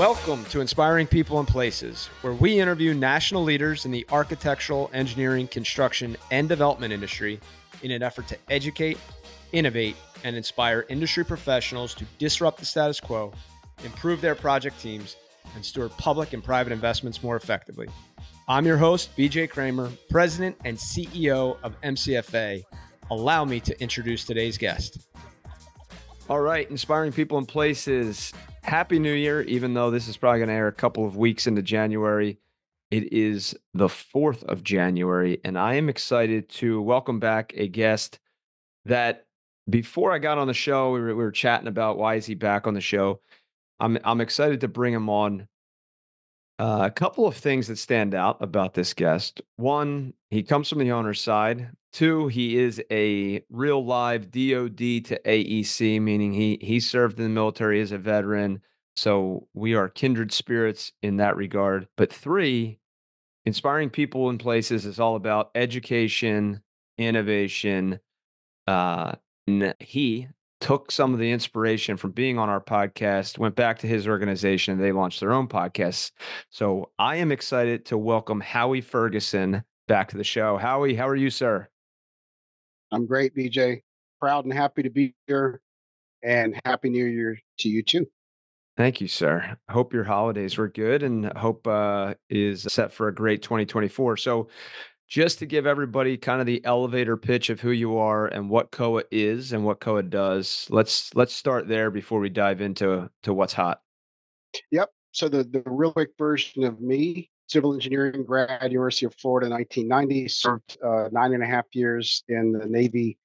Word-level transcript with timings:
Welcome 0.00 0.46
to 0.46 0.62
Inspiring 0.62 1.06
People 1.06 1.40
and 1.40 1.46
Places, 1.46 2.06
where 2.22 2.32
we 2.32 2.58
interview 2.58 2.94
national 2.94 3.42
leaders 3.42 3.84
in 3.84 3.90
the 3.90 4.06
architectural, 4.10 4.90
engineering, 4.94 5.46
construction, 5.46 6.16
and 6.30 6.48
development 6.48 6.94
industry 6.94 7.38
in 7.82 7.90
an 7.90 8.02
effort 8.02 8.26
to 8.28 8.38
educate, 8.48 8.96
innovate, 9.52 9.96
and 10.24 10.34
inspire 10.34 10.86
industry 10.88 11.22
professionals 11.22 11.92
to 11.96 12.06
disrupt 12.16 12.60
the 12.60 12.64
status 12.64 12.98
quo, 12.98 13.30
improve 13.84 14.22
their 14.22 14.34
project 14.34 14.80
teams, 14.80 15.16
and 15.54 15.62
steward 15.62 15.90
public 15.98 16.32
and 16.32 16.42
private 16.42 16.72
investments 16.72 17.22
more 17.22 17.36
effectively. 17.36 17.86
I'm 18.48 18.64
your 18.64 18.78
host, 18.78 19.14
BJ 19.18 19.50
Kraemer, 19.50 19.94
President 20.08 20.56
and 20.64 20.78
CEO 20.78 21.58
of 21.62 21.78
MCFA. 21.82 22.64
Allow 23.10 23.44
me 23.44 23.60
to 23.60 23.78
introduce 23.82 24.24
today's 24.24 24.56
guest. 24.56 25.09
All 26.30 26.40
right, 26.40 26.70
inspiring 26.70 27.10
people 27.10 27.38
and 27.38 27.48
places. 27.48 28.32
Happy 28.62 29.00
New 29.00 29.14
Year, 29.14 29.42
even 29.42 29.74
though 29.74 29.90
this 29.90 30.06
is 30.06 30.16
probably 30.16 30.38
going 30.38 30.48
to 30.48 30.54
air 30.54 30.68
a 30.68 30.72
couple 30.72 31.04
of 31.04 31.16
weeks 31.16 31.48
into 31.48 31.60
January. 31.60 32.38
It 32.92 33.12
is 33.12 33.56
the 33.74 33.88
4th 33.88 34.44
of 34.44 34.62
January, 34.62 35.40
and 35.42 35.58
I 35.58 35.74
am 35.74 35.88
excited 35.88 36.48
to 36.50 36.80
welcome 36.82 37.18
back 37.18 37.52
a 37.56 37.66
guest 37.66 38.20
that 38.84 39.26
before 39.68 40.12
I 40.12 40.20
got 40.20 40.38
on 40.38 40.46
the 40.46 40.54
show, 40.54 40.92
we 40.92 41.00
were, 41.00 41.08
we 41.08 41.14
were 41.14 41.32
chatting 41.32 41.66
about 41.66 41.98
why 41.98 42.14
is 42.14 42.26
he 42.26 42.36
back 42.36 42.68
on 42.68 42.74
the 42.74 42.80
show. 42.80 43.18
I'm 43.80 43.98
I'm 44.04 44.20
excited 44.20 44.60
to 44.60 44.68
bring 44.68 44.94
him 44.94 45.08
on 45.08 45.48
uh, 46.60 46.82
a 46.84 46.92
couple 46.92 47.26
of 47.26 47.34
things 47.34 47.66
that 47.66 47.78
stand 47.78 48.14
out 48.14 48.40
about 48.40 48.74
this 48.74 48.94
guest. 48.94 49.42
One, 49.56 50.14
he 50.30 50.44
comes 50.44 50.68
from 50.68 50.78
the 50.78 50.92
owner's 50.92 51.20
side. 51.20 51.70
Two, 51.92 52.28
he 52.28 52.56
is 52.56 52.80
a 52.90 53.42
real 53.50 53.84
live 53.84 54.30
DOD 54.30 54.78
to 54.78 55.20
AEC, 55.24 56.00
meaning 56.00 56.32
he 56.32 56.58
he 56.60 56.78
served 56.78 57.18
in 57.18 57.24
the 57.24 57.30
military 57.30 57.80
as 57.80 57.90
a 57.90 57.98
veteran. 57.98 58.62
So 58.96 59.48
we 59.54 59.74
are 59.74 59.88
kindred 59.88 60.32
spirits 60.32 60.92
in 61.02 61.16
that 61.16 61.36
regard. 61.36 61.88
But 61.96 62.12
three, 62.12 62.78
inspiring 63.44 63.90
people 63.90 64.30
in 64.30 64.38
places 64.38 64.86
is 64.86 65.00
all 65.00 65.16
about 65.16 65.50
education, 65.54 66.62
innovation. 66.96 67.98
Uh, 68.66 69.14
he 69.80 70.28
took 70.60 70.92
some 70.92 71.12
of 71.12 71.18
the 71.18 71.32
inspiration 71.32 71.96
from 71.96 72.12
being 72.12 72.38
on 72.38 72.48
our 72.48 72.60
podcast, 72.60 73.38
went 73.38 73.56
back 73.56 73.78
to 73.80 73.86
his 73.88 74.06
organization, 74.06 74.78
they 74.78 74.92
launched 74.92 75.18
their 75.18 75.32
own 75.32 75.48
podcasts. 75.48 76.12
So 76.50 76.90
I 76.98 77.16
am 77.16 77.32
excited 77.32 77.86
to 77.86 77.98
welcome 77.98 78.40
Howie 78.40 78.82
Ferguson 78.82 79.64
back 79.88 80.08
to 80.10 80.16
the 80.16 80.24
show. 80.24 80.58
Howie, 80.58 80.94
how 80.94 81.08
are 81.08 81.16
you, 81.16 81.30
sir? 81.30 81.69
I'm 82.92 83.06
great, 83.06 83.34
BJ. 83.34 83.82
Proud 84.20 84.44
and 84.44 84.52
happy 84.52 84.82
to 84.82 84.90
be 84.90 85.14
here, 85.26 85.60
and 86.22 86.60
happy 86.64 86.90
New 86.90 87.06
Year 87.06 87.38
to 87.60 87.68
you 87.68 87.82
too. 87.82 88.06
Thank 88.76 89.00
you, 89.00 89.08
sir. 89.08 89.56
Hope 89.68 89.92
your 89.92 90.04
holidays 90.04 90.56
were 90.56 90.68
good, 90.68 91.02
and 91.02 91.32
hope 91.36 91.66
uh, 91.66 92.14
is 92.28 92.62
set 92.62 92.92
for 92.92 93.08
a 93.08 93.14
great 93.14 93.42
2024. 93.42 94.16
So, 94.16 94.48
just 95.08 95.38
to 95.40 95.46
give 95.46 95.66
everybody 95.66 96.16
kind 96.16 96.40
of 96.40 96.46
the 96.46 96.64
elevator 96.64 97.16
pitch 97.16 97.50
of 97.50 97.60
who 97.60 97.72
you 97.72 97.98
are 97.98 98.28
and 98.28 98.48
what 98.48 98.70
COAA 98.70 99.02
is 99.10 99.52
and 99.52 99.64
what 99.64 99.80
COAA 99.80 100.08
does. 100.08 100.66
Let's 100.70 101.14
let's 101.14 101.34
start 101.34 101.66
there 101.66 101.90
before 101.90 102.20
we 102.20 102.28
dive 102.28 102.60
into 102.60 103.10
to 103.24 103.34
what's 103.34 103.52
hot. 103.52 103.80
Yep. 104.70 104.90
So 105.12 105.28
the 105.28 105.42
the 105.42 105.62
real 105.66 105.92
quick 105.92 106.10
version 106.16 106.64
of 106.64 106.80
me, 106.80 107.30
civil 107.50 107.74
engineering 107.74 108.24
grad, 108.24 108.70
University 108.70 109.06
of 109.06 109.14
Florida, 109.16 109.50
1990, 109.50 110.28
served 110.28 110.78
uh, 110.84 111.08
nine 111.10 111.34
and 111.34 111.42
a 111.42 111.46
half 111.46 111.64
years 111.72 112.22
in 112.28 112.52
the 112.52 112.64
Navy 112.64 113.18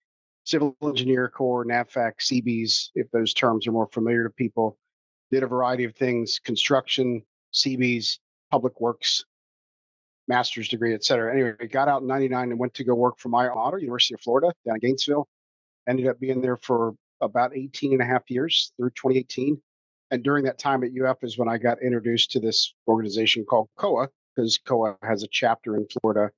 Civil 0.45 0.76
Engineer 0.82 1.30
Corps, 1.30 1.64
NAVFAC, 1.64 2.14
Seabees, 2.20 2.92
if 2.95 3.09
those 3.12 3.34
terms 3.34 3.67
are 3.67 3.72
more 3.72 3.88
familiar 3.92 4.23
to 4.23 4.32
people. 4.32 4.78
Did 5.32 5.44
a 5.44 5.48
variety 5.48 5.84
of 5.84 5.95
things: 5.95 6.40
construction, 6.44 7.22
Seabees, 7.52 8.20
public 8.52 8.82
works, 8.82 9.23
master's 10.28 10.70
degree, 10.70 10.95
et 10.95 11.04
cetera. 11.04 11.32
Anyway, 11.32 11.54
got 11.70 11.88
out 11.88 12.02
in 12.02 12.08
99 12.08 12.52
and 12.52 12.60
went 12.60 12.73
to 12.76 12.83
go 12.83 12.95
work 12.95 13.20
for 13.20 13.30
my 13.30 13.48
honor, 13.48 13.78
University 13.78 14.16
of 14.16 14.22
Florida, 14.22 14.52
down 14.66 14.76
in 14.76 14.82
Gainesville. 14.82 15.28
Ended 15.88 16.08
up 16.08 16.20
being 16.20 16.42
there 16.42 16.58
for 16.58 16.95
about 17.22 17.55
18 17.55 17.94
and 17.94 18.02
a 18.02 18.05
half 18.05 18.23
years 18.30 18.72
through 18.78 18.89
2018. 18.89 19.61
And 20.11 20.23
during 20.23 20.45
that 20.45 20.60
time 20.60 20.83
at 20.83 20.92
UF 20.92 21.23
is 21.23 21.38
when 21.38 21.49
I 21.49 21.58
got 21.58 21.82
introduced 21.82 22.32
to 22.32 22.39
this 22.39 22.73
organization 22.88 23.45
called 23.45 23.70
COAA, 23.78 24.08
because 24.36 24.60
COAA 24.60 24.98
has 25.04 25.23
a 25.23 25.28
chapter 25.28 25.78
in 25.78 25.88
Florida. 25.88 26.32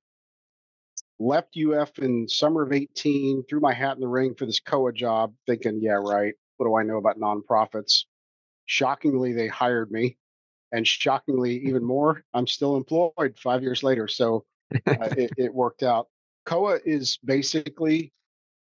Left 1.18 1.56
UF 1.56 1.98
in 1.98 2.28
summer 2.28 2.62
of 2.62 2.72
18, 2.72 3.44
threw 3.48 3.60
my 3.60 3.72
hat 3.74 3.96
in 3.96 4.00
the 4.00 4.08
ring 4.08 4.34
for 4.34 4.46
this 4.46 4.60
COAA 4.60 4.94
job, 4.94 5.34
thinking, 5.46 5.80
yeah, 5.82 5.92
right. 5.92 6.34
What 6.56 6.66
do 6.66 6.76
I 6.76 6.84
know 6.84 6.98
about 6.98 7.18
nonprofits? 7.18 8.04
Shockingly, 8.66 9.32
they 9.32 9.48
hired 9.48 9.90
me 9.90 10.16
and 10.72 10.86
shockingly 10.86 11.58
even 11.66 11.84
more 11.84 12.22
i'm 12.34 12.46
still 12.46 12.76
employed 12.76 13.36
five 13.36 13.62
years 13.62 13.82
later 13.82 14.08
so 14.08 14.44
uh, 14.86 15.08
it, 15.16 15.30
it, 15.36 15.54
worked 15.54 15.82
out 15.82 16.08
COAA 16.46 16.80
is 16.84 17.18
basically 17.24 18.12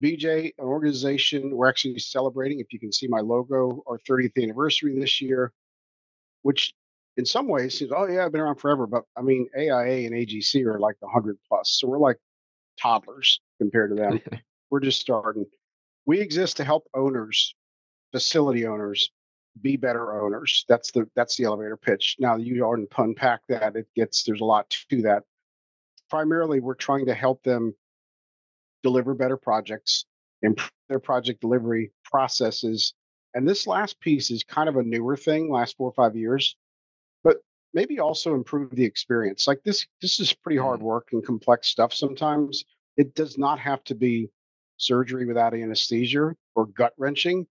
bj 0.02 0.52
an 0.58 0.64
organization 0.64 1.56
we're 1.56 1.68
actually 1.68 1.98
celebrating 1.98 2.60
if 2.60 2.72
you 2.72 2.78
can 2.78 2.92
see 2.92 3.08
my 3.08 3.20
logo 3.20 3.82
our 3.86 3.98
30th 4.08 4.40
anniversary 4.42 4.98
this 4.98 5.20
year 5.20 5.52
which 6.42 6.72
in 7.18 7.26
some 7.26 7.46
ways 7.46 7.78
seems 7.78 7.92
oh 7.94 8.06
yeah 8.06 8.24
i've 8.24 8.32
been 8.32 8.40
around 8.40 8.56
forever 8.56 8.86
but 8.86 9.02
i 9.16 9.20
mean 9.20 9.46
aia 9.56 10.06
and 10.06 10.14
agc 10.14 10.64
are 10.64 10.78
like 10.78 10.96
the 11.00 11.06
100 11.06 11.36
plus 11.46 11.76
so 11.78 11.86
we're 11.86 11.98
like 11.98 12.16
toddlers 12.80 13.40
compared 13.60 13.90
to 13.90 13.96
them 13.96 14.20
we're 14.70 14.80
just 14.80 15.00
starting 15.00 15.44
we 16.06 16.20
exist 16.20 16.56
to 16.56 16.64
help 16.64 16.84
owners 16.94 17.54
facility 18.12 18.66
owners 18.66 19.10
be 19.62 19.76
better 19.76 20.22
owners. 20.22 20.64
That's 20.68 20.90
the 20.92 21.08
that's 21.14 21.36
the 21.36 21.44
elevator 21.44 21.76
pitch. 21.76 22.16
Now 22.18 22.36
you 22.36 22.62
already 22.62 22.86
unpack 22.96 23.40
that. 23.48 23.76
It 23.76 23.86
gets 23.94 24.24
there's 24.24 24.40
a 24.40 24.44
lot 24.44 24.70
to 24.90 25.02
that. 25.02 25.24
Primarily, 26.10 26.60
we're 26.60 26.74
trying 26.74 27.06
to 27.06 27.14
help 27.14 27.42
them 27.42 27.74
deliver 28.82 29.14
better 29.14 29.36
projects, 29.36 30.06
improve 30.42 30.70
their 30.88 31.00
project 31.00 31.40
delivery 31.40 31.92
processes. 32.04 32.94
And 33.34 33.46
this 33.46 33.66
last 33.66 34.00
piece 34.00 34.30
is 34.30 34.42
kind 34.42 34.68
of 34.68 34.76
a 34.76 34.82
newer 34.82 35.16
thing, 35.16 35.50
last 35.50 35.76
four 35.76 35.88
or 35.88 35.92
five 35.92 36.16
years, 36.16 36.56
maybe 37.78 38.00
also 38.00 38.34
improve 38.34 38.74
the 38.74 38.84
experience. 38.84 39.46
Like 39.46 39.62
this, 39.64 39.86
this 40.02 40.18
is 40.18 40.32
pretty 40.32 40.58
hard 40.58 40.78
mm-hmm. 40.78 40.86
work 40.86 41.08
and 41.12 41.24
complex 41.24 41.68
stuff 41.68 41.92
sometimes. 41.94 42.64
It 42.96 43.14
does 43.14 43.38
not 43.38 43.60
have 43.60 43.84
to 43.84 43.94
be 43.94 44.30
surgery 44.78 45.26
without 45.26 45.54
anesthesia 45.54 46.34
or 46.56 46.66
gut 46.66 46.92
wrenching. 46.98 47.46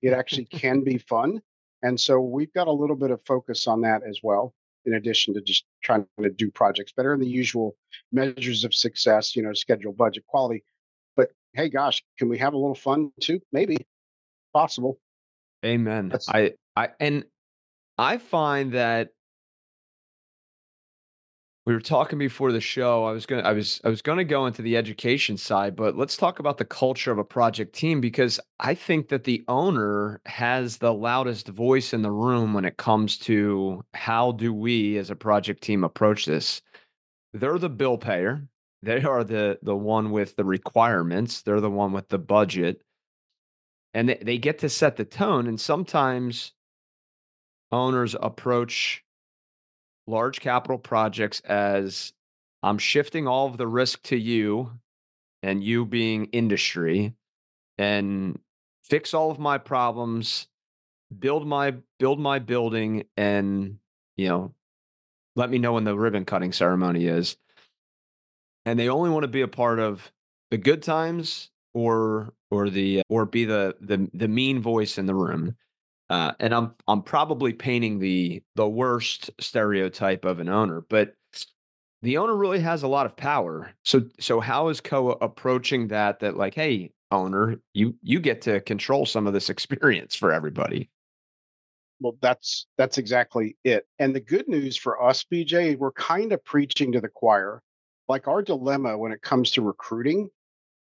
It 0.00 0.12
actually 0.12 0.44
can 0.62 0.84
be 0.84 0.98
fun. 0.98 1.40
And 1.82 1.98
so 1.98 2.20
we've 2.20 2.52
got 2.52 2.68
a 2.68 2.72
little 2.72 2.94
bit 2.94 3.10
of 3.10 3.20
focus 3.26 3.66
on 3.66 3.80
that 3.80 4.02
as 4.08 4.20
well, 4.22 4.54
in 4.84 4.94
addition 4.94 5.34
to 5.34 5.40
just 5.40 5.64
trying 5.82 6.06
to 6.20 6.30
do 6.30 6.48
projects 6.52 6.92
better 6.92 7.12
and 7.12 7.20
the 7.20 7.26
usual 7.26 7.74
measures 8.12 8.62
of 8.62 8.72
success, 8.72 9.34
you 9.34 9.42
know, 9.42 9.52
schedule, 9.52 9.92
budget, 9.92 10.24
quality. 10.28 10.62
But 11.16 11.32
hey, 11.54 11.70
gosh, 11.70 12.04
can 12.20 12.28
we 12.28 12.38
have 12.38 12.54
a 12.54 12.56
little 12.56 12.76
fun 12.76 13.10
too? 13.20 13.40
Maybe 13.50 13.78
possible. 14.52 15.00
Amen. 15.64 16.08
That's, 16.08 16.28
I, 16.28 16.52
I, 16.76 16.90
and 17.00 17.24
I 17.98 18.18
find 18.18 18.74
that 18.74 19.08
we 21.64 21.72
were 21.72 21.80
talking 21.80 22.18
before 22.18 22.50
the 22.50 22.60
show. 22.60 23.04
I 23.04 23.12
was 23.12 23.24
gonna, 23.24 23.42
I 23.42 23.52
was, 23.52 23.80
I 23.84 23.88
was 23.88 24.02
gonna 24.02 24.24
go 24.24 24.46
into 24.46 24.62
the 24.62 24.76
education 24.76 25.36
side, 25.36 25.76
but 25.76 25.96
let's 25.96 26.16
talk 26.16 26.40
about 26.40 26.58
the 26.58 26.64
culture 26.64 27.12
of 27.12 27.18
a 27.18 27.24
project 27.24 27.74
team 27.74 28.00
because 28.00 28.40
I 28.58 28.74
think 28.74 29.08
that 29.08 29.24
the 29.24 29.44
owner 29.46 30.20
has 30.26 30.78
the 30.78 30.92
loudest 30.92 31.46
voice 31.48 31.92
in 31.92 32.02
the 32.02 32.10
room 32.10 32.52
when 32.52 32.64
it 32.64 32.78
comes 32.78 33.16
to 33.18 33.84
how 33.94 34.32
do 34.32 34.52
we 34.52 34.98
as 34.98 35.10
a 35.10 35.16
project 35.16 35.62
team 35.62 35.84
approach 35.84 36.26
this. 36.26 36.62
They're 37.32 37.58
the 37.58 37.70
bill 37.70 37.96
payer. 37.96 38.48
They 38.82 39.04
are 39.04 39.22
the 39.22 39.60
the 39.62 39.76
one 39.76 40.10
with 40.10 40.34
the 40.34 40.44
requirements. 40.44 41.42
They're 41.42 41.60
the 41.60 41.70
one 41.70 41.92
with 41.92 42.08
the 42.08 42.18
budget, 42.18 42.82
and 43.94 44.08
they, 44.08 44.18
they 44.20 44.38
get 44.38 44.58
to 44.58 44.68
set 44.68 44.96
the 44.96 45.04
tone. 45.04 45.46
And 45.46 45.60
sometimes 45.60 46.52
owners 47.70 48.16
approach 48.20 49.04
large 50.06 50.40
capital 50.40 50.78
projects 50.78 51.40
as 51.40 52.12
I'm 52.62 52.78
shifting 52.78 53.26
all 53.26 53.46
of 53.46 53.56
the 53.56 53.66
risk 53.66 54.02
to 54.04 54.16
you 54.16 54.72
and 55.42 55.62
you 55.62 55.84
being 55.84 56.26
industry 56.26 57.14
and 57.78 58.38
fix 58.84 59.14
all 59.14 59.30
of 59.30 59.38
my 59.38 59.58
problems, 59.58 60.46
build 61.16 61.46
my 61.46 61.74
build 61.98 62.20
my 62.20 62.38
building 62.38 63.04
and 63.16 63.78
you 64.16 64.28
know 64.28 64.54
let 65.34 65.50
me 65.50 65.58
know 65.58 65.74
when 65.74 65.84
the 65.84 65.96
ribbon 65.96 66.24
cutting 66.24 66.52
ceremony 66.52 67.06
is. 67.06 67.36
And 68.64 68.78
they 68.78 68.88
only 68.88 69.10
want 69.10 69.24
to 69.24 69.28
be 69.28 69.40
a 69.40 69.48
part 69.48 69.80
of 69.80 70.12
the 70.50 70.58
good 70.58 70.82
times 70.82 71.50
or 71.74 72.32
or 72.50 72.70
the 72.70 73.02
or 73.08 73.26
be 73.26 73.44
the 73.44 73.76
the 73.80 74.08
the 74.14 74.28
mean 74.28 74.60
voice 74.60 74.98
in 74.98 75.06
the 75.06 75.14
room. 75.14 75.56
Uh, 76.12 76.34
and 76.40 76.54
I'm 76.54 76.74
I'm 76.86 77.00
probably 77.00 77.54
painting 77.54 77.98
the 77.98 78.42
the 78.54 78.68
worst 78.68 79.30
stereotype 79.40 80.26
of 80.26 80.40
an 80.40 80.48
owner, 80.50 80.82
but 80.90 81.14
the 82.02 82.18
owner 82.18 82.36
really 82.36 82.60
has 82.60 82.82
a 82.82 82.88
lot 82.88 83.06
of 83.06 83.16
power. 83.16 83.70
So 83.86 84.02
so 84.20 84.38
how 84.38 84.68
is 84.68 84.82
COAA 84.82 85.16
approaching 85.22 85.88
that? 85.88 86.20
That 86.20 86.36
like, 86.36 86.52
hey, 86.52 86.92
owner, 87.10 87.56
you 87.72 87.94
you 88.02 88.20
get 88.20 88.42
to 88.42 88.60
control 88.60 89.06
some 89.06 89.26
of 89.26 89.32
this 89.32 89.48
experience 89.48 90.14
for 90.14 90.32
everybody. 90.32 90.90
Well, 91.98 92.18
that's 92.20 92.66
that's 92.76 92.98
exactly 92.98 93.56
it. 93.64 93.86
And 93.98 94.14
the 94.14 94.20
good 94.20 94.48
news 94.48 94.76
for 94.76 95.02
us, 95.02 95.24
BJ, 95.24 95.78
we're 95.78 95.92
kind 95.92 96.32
of 96.32 96.44
preaching 96.44 96.92
to 96.92 97.00
the 97.00 97.08
choir. 97.08 97.62
Like 98.06 98.28
our 98.28 98.42
dilemma 98.42 98.98
when 98.98 99.12
it 99.12 99.22
comes 99.22 99.50
to 99.52 99.62
recruiting 99.62 100.28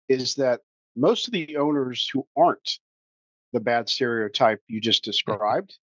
is 0.09 0.35
that 0.37 0.61
most 0.97 1.27
of 1.27 1.35
the 1.35 1.59
owners 1.59 2.09
who 2.11 2.27
aren't 2.39 2.79
the 3.53 3.61
bad 3.61 3.89
stereotype 3.89 4.61
you 4.69 4.81
just 4.81 5.03
Mm-hmm. 5.05 5.11
described 5.11 5.79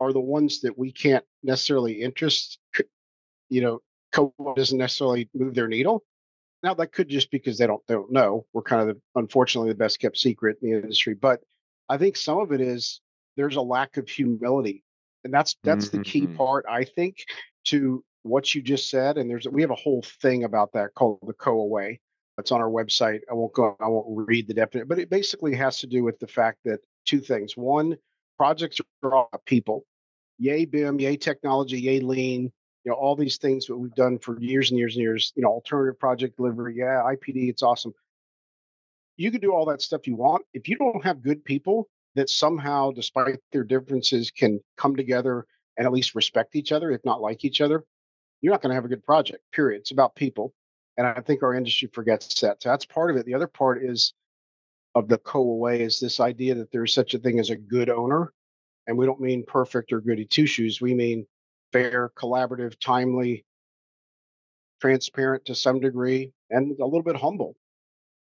are 0.00 0.12
the 0.12 0.20
ones 0.20 0.60
that 0.60 0.78
we 0.78 0.92
can't 0.92 1.24
necessarily 1.42 2.00
interest. 2.02 2.58
You 3.50 3.60
know, 3.62 3.80
COAA 4.14 4.56
doesn't 4.56 4.78
necessarily 4.78 5.28
move 5.34 5.54
their 5.54 5.68
needle. 5.68 6.04
Now 6.62 6.74
that 6.74 6.92
could 6.92 7.08
just 7.08 7.30
because 7.30 7.58
they 7.58 7.66
don't 7.66 7.84
they 7.86 7.94
don't 7.94 8.12
know. 8.12 8.46
We're 8.52 8.62
kind 8.62 8.82
of 8.88 8.96
the, 8.96 9.02
unfortunately 9.14 9.70
the 9.70 9.76
best 9.78 10.00
kept 10.00 10.18
secret 10.18 10.58
in 10.62 10.70
the 10.70 10.76
industry. 10.76 11.14
But 11.14 11.40
I 11.88 11.98
think 11.98 12.16
some 12.16 12.38
of 12.38 12.52
it 12.52 12.60
is 12.60 13.00
there's 13.36 13.56
a 13.56 13.62
lack 13.62 13.96
of 13.96 14.08
humility, 14.08 14.82
and 15.24 15.32
that's 15.32 15.56
that's 15.62 15.90
the 15.90 15.98
key 15.98 16.26
Mhm. 16.26 16.36
part 16.36 16.64
I 16.68 16.84
think 16.84 17.24
to 17.66 18.04
what 18.22 18.54
you 18.54 18.60
just 18.60 18.90
said. 18.90 19.18
And 19.18 19.30
there's 19.30 19.46
we 19.48 19.62
have 19.62 19.70
a 19.70 19.76
whole 19.76 20.02
thing 20.02 20.44
about 20.44 20.72
that 20.72 20.94
called 20.94 21.20
the 21.22 21.32
COAA 21.32 21.68
Way. 21.68 22.00
It's 22.38 22.52
on 22.52 22.60
our 22.60 22.70
website. 22.70 23.20
I 23.30 23.34
won't 23.34 23.52
go. 23.52 23.76
I 23.80 23.88
won't 23.88 24.06
read 24.08 24.46
the 24.46 24.54
definition, 24.54 24.88
but 24.88 24.98
it 24.98 25.10
basically 25.10 25.54
has 25.56 25.78
to 25.80 25.86
do 25.86 26.04
with 26.04 26.18
the 26.20 26.26
fact 26.26 26.58
that 26.64 26.80
two 27.04 27.20
things. 27.20 27.56
One, 27.56 27.96
projects 28.36 28.80
are 29.02 29.14
all 29.14 29.42
people. 29.44 29.84
Yay 30.38 30.64
BIM, 30.64 31.00
yay 31.00 31.16
technology, 31.16 31.80
yay 31.80 32.00
lean. 32.00 32.52
You 32.84 32.92
know 32.92 32.94
all 32.94 33.16
these 33.16 33.38
things 33.38 33.66
that 33.66 33.76
we've 33.76 33.94
done 33.94 34.18
for 34.18 34.40
years 34.40 34.70
and 34.70 34.78
years 34.78 34.94
and 34.94 35.02
years. 35.02 35.32
You 35.34 35.42
know 35.42 35.48
alternative 35.48 35.98
project 35.98 36.36
delivery. 36.36 36.76
Yeah, 36.76 37.02
IPD. 37.04 37.50
It's 37.50 37.62
awesome. 37.62 37.92
You 39.16 39.32
can 39.32 39.40
do 39.40 39.52
all 39.52 39.66
that 39.66 39.82
stuff 39.82 40.06
you 40.06 40.14
want 40.14 40.44
if 40.54 40.68
you 40.68 40.76
don't 40.76 41.04
have 41.04 41.22
good 41.22 41.44
people 41.44 41.88
that 42.14 42.30
somehow, 42.30 42.92
despite 42.92 43.40
their 43.52 43.64
differences, 43.64 44.30
can 44.30 44.60
come 44.76 44.94
together 44.94 45.44
and 45.76 45.86
at 45.86 45.92
least 45.92 46.14
respect 46.14 46.54
each 46.54 46.70
other, 46.70 46.90
if 46.92 47.04
not 47.04 47.20
like 47.20 47.44
each 47.44 47.60
other. 47.60 47.84
You're 48.40 48.52
not 48.52 48.62
going 48.62 48.70
to 48.70 48.74
have 48.76 48.84
a 48.84 48.88
good 48.88 49.04
project. 49.04 49.42
Period. 49.52 49.80
It's 49.80 49.90
about 49.90 50.14
people. 50.14 50.52
And 50.98 51.06
I 51.06 51.20
think 51.20 51.42
our 51.42 51.54
industry 51.54 51.88
forgets 51.92 52.40
that. 52.40 52.62
So 52.62 52.68
that's 52.68 52.84
part 52.84 53.10
of 53.10 53.16
it. 53.16 53.24
The 53.24 53.34
other 53.34 53.46
part 53.46 53.82
is 53.82 54.12
of 54.96 55.08
the 55.08 55.18
COAA 55.18 55.58
Way 55.58 55.82
is 55.82 56.00
this 56.00 56.18
idea 56.18 56.56
that 56.56 56.72
there's 56.72 56.92
such 56.92 57.14
a 57.14 57.18
thing 57.18 57.38
as 57.38 57.50
a 57.50 57.56
good 57.56 57.88
owner. 57.88 58.32
And 58.88 58.98
we 58.98 59.06
don't 59.06 59.20
mean 59.20 59.44
perfect 59.46 59.92
or 59.92 60.00
goody 60.00 60.24
two 60.24 60.46
shoes. 60.46 60.80
We 60.80 60.94
mean 60.94 61.24
fair, 61.72 62.10
collaborative, 62.16 62.78
timely, 62.80 63.44
transparent 64.80 65.44
to 65.44 65.54
some 65.54 65.78
degree, 65.78 66.32
and 66.50 66.78
a 66.80 66.84
little 66.84 67.02
bit 67.02 67.16
humble. 67.16 67.54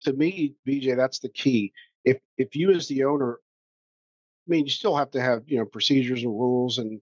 To 0.05 0.13
me, 0.13 0.55
BJ, 0.67 0.97
that's 0.97 1.19
the 1.19 1.29
key. 1.29 1.73
If 2.05 2.19
if 2.39 2.57
you 2.57 2.71
as 2.71 2.89
the 2.89 3.05
owner, 3.05 3.35
I 3.35 4.51
mean, 4.51 4.65
you 4.65 4.71
still 4.71 4.97
have 4.97 5.11
to 5.13 5.21
have 5.21 5.43
you 5.47 5.59
know 5.59 5.65
procedures 5.65 6.23
and 6.23 6.33
rules, 6.33 6.79
and 6.79 7.01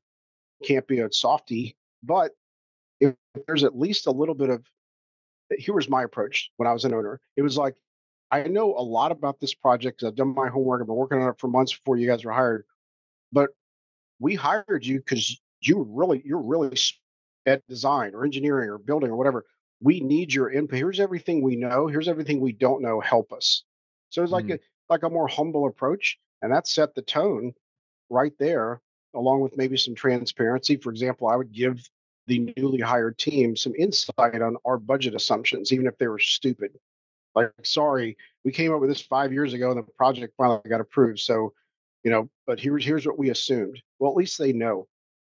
can't 0.64 0.86
be 0.86 1.00
a 1.00 1.12
softy. 1.12 1.76
But 2.02 2.32
if 3.00 3.14
there's 3.46 3.64
at 3.64 3.78
least 3.78 4.06
a 4.06 4.10
little 4.10 4.34
bit 4.34 4.50
of 4.50 4.64
here 5.58 5.74
was 5.74 5.88
my 5.88 6.02
approach 6.02 6.50
when 6.56 6.66
I 6.68 6.72
was 6.72 6.84
an 6.84 6.94
owner. 6.94 7.20
It 7.36 7.42
was 7.42 7.56
like, 7.56 7.76
I 8.30 8.44
know 8.44 8.74
a 8.76 8.82
lot 8.82 9.10
about 9.12 9.40
this 9.40 9.54
project 9.54 10.00
'cause 10.00 10.08
I've 10.08 10.14
done 10.14 10.34
my 10.34 10.48
homework. 10.48 10.80
I've 10.80 10.86
been 10.86 10.96
working 10.96 11.20
on 11.20 11.30
it 11.30 11.38
for 11.38 11.48
months 11.48 11.72
before 11.72 11.96
you 11.96 12.06
guys 12.06 12.24
were 12.24 12.32
hired. 12.32 12.64
But 13.32 13.50
we 14.20 14.34
hired 14.34 14.84
you 14.86 14.98
because 14.98 15.40
you 15.60 15.82
really, 15.82 16.22
you're 16.24 16.40
really 16.42 16.76
at 17.46 17.66
design 17.66 18.14
or 18.14 18.24
engineering 18.24 18.68
or 18.68 18.78
building 18.78 19.10
or 19.10 19.16
whatever. 19.16 19.46
We 19.80 20.00
need 20.00 20.32
your 20.32 20.50
input. 20.50 20.78
Here's 20.78 21.00
everything 21.00 21.42
we 21.42 21.56
know. 21.56 21.86
Here's 21.86 22.08
everything 22.08 22.40
we 22.40 22.52
don't 22.52 22.82
know. 22.82 23.00
Help 23.00 23.32
us. 23.32 23.64
So 24.10 24.22
it's 24.22 24.32
like 24.32 24.44
Mm. 24.44 24.56
a 24.56 24.60
like 24.90 25.02
a 25.04 25.10
more 25.10 25.28
humble 25.28 25.66
approach, 25.66 26.18
and 26.42 26.52
that 26.52 26.66
set 26.66 26.94
the 26.94 27.02
tone 27.02 27.54
right 28.10 28.36
there, 28.38 28.82
along 29.14 29.40
with 29.40 29.56
maybe 29.56 29.76
some 29.76 29.94
transparency. 29.94 30.76
For 30.76 30.90
example, 30.90 31.28
I 31.28 31.36
would 31.36 31.52
give 31.52 31.88
the 32.30 32.54
newly 32.56 32.78
hired 32.78 33.18
team 33.18 33.56
some 33.56 33.74
insight 33.76 34.40
on 34.40 34.56
our 34.64 34.78
budget 34.78 35.16
assumptions, 35.16 35.72
even 35.72 35.88
if 35.88 35.98
they 35.98 36.06
were 36.06 36.20
stupid. 36.20 36.70
Like, 37.34 37.50
sorry, 37.64 38.16
we 38.44 38.52
came 38.52 38.72
up 38.72 38.80
with 38.80 38.88
this 38.88 39.00
five 39.00 39.32
years 39.32 39.52
ago, 39.52 39.70
and 39.70 39.78
the 39.78 39.92
project 39.98 40.34
finally 40.36 40.60
got 40.68 40.80
approved. 40.80 41.18
So, 41.18 41.52
you 42.04 42.10
know, 42.12 42.30
but 42.46 42.60
here's 42.60 42.84
here's 42.84 43.04
what 43.04 43.18
we 43.18 43.30
assumed. 43.30 43.82
Well, 43.98 44.12
at 44.12 44.16
least 44.16 44.38
they 44.38 44.52
know 44.52 44.86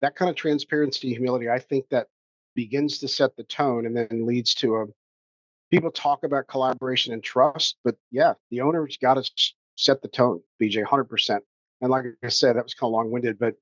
that 0.01 0.15
kind 0.15 0.29
of 0.29 0.35
transparency, 0.35 1.07
and 1.07 1.15
humility. 1.15 1.49
I 1.49 1.59
think 1.59 1.87
that 1.89 2.07
begins 2.55 2.99
to 2.99 3.07
set 3.07 3.37
the 3.37 3.43
tone, 3.43 3.85
and 3.85 3.95
then 3.95 4.25
leads 4.25 4.53
to 4.55 4.75
a 4.75 4.85
people 5.71 5.91
talk 5.91 6.25
about 6.25 6.47
collaboration 6.47 7.13
and 7.13 7.23
trust, 7.23 7.77
but 7.85 7.95
yeah, 8.11 8.33
the 8.49 8.59
owner's 8.59 8.97
got 8.97 9.13
to 9.13 9.31
set 9.77 10.01
the 10.01 10.09
tone. 10.09 10.41
BJ, 10.61 10.83
hundred 10.83 11.05
percent. 11.05 11.41
And 11.79 11.89
like 11.89 12.05
I 12.21 12.27
said, 12.27 12.57
that 12.57 12.65
was 12.65 12.73
kind 12.73 12.89
of 12.89 12.93
long 12.93 13.11
winded, 13.11 13.39
but 13.39 13.55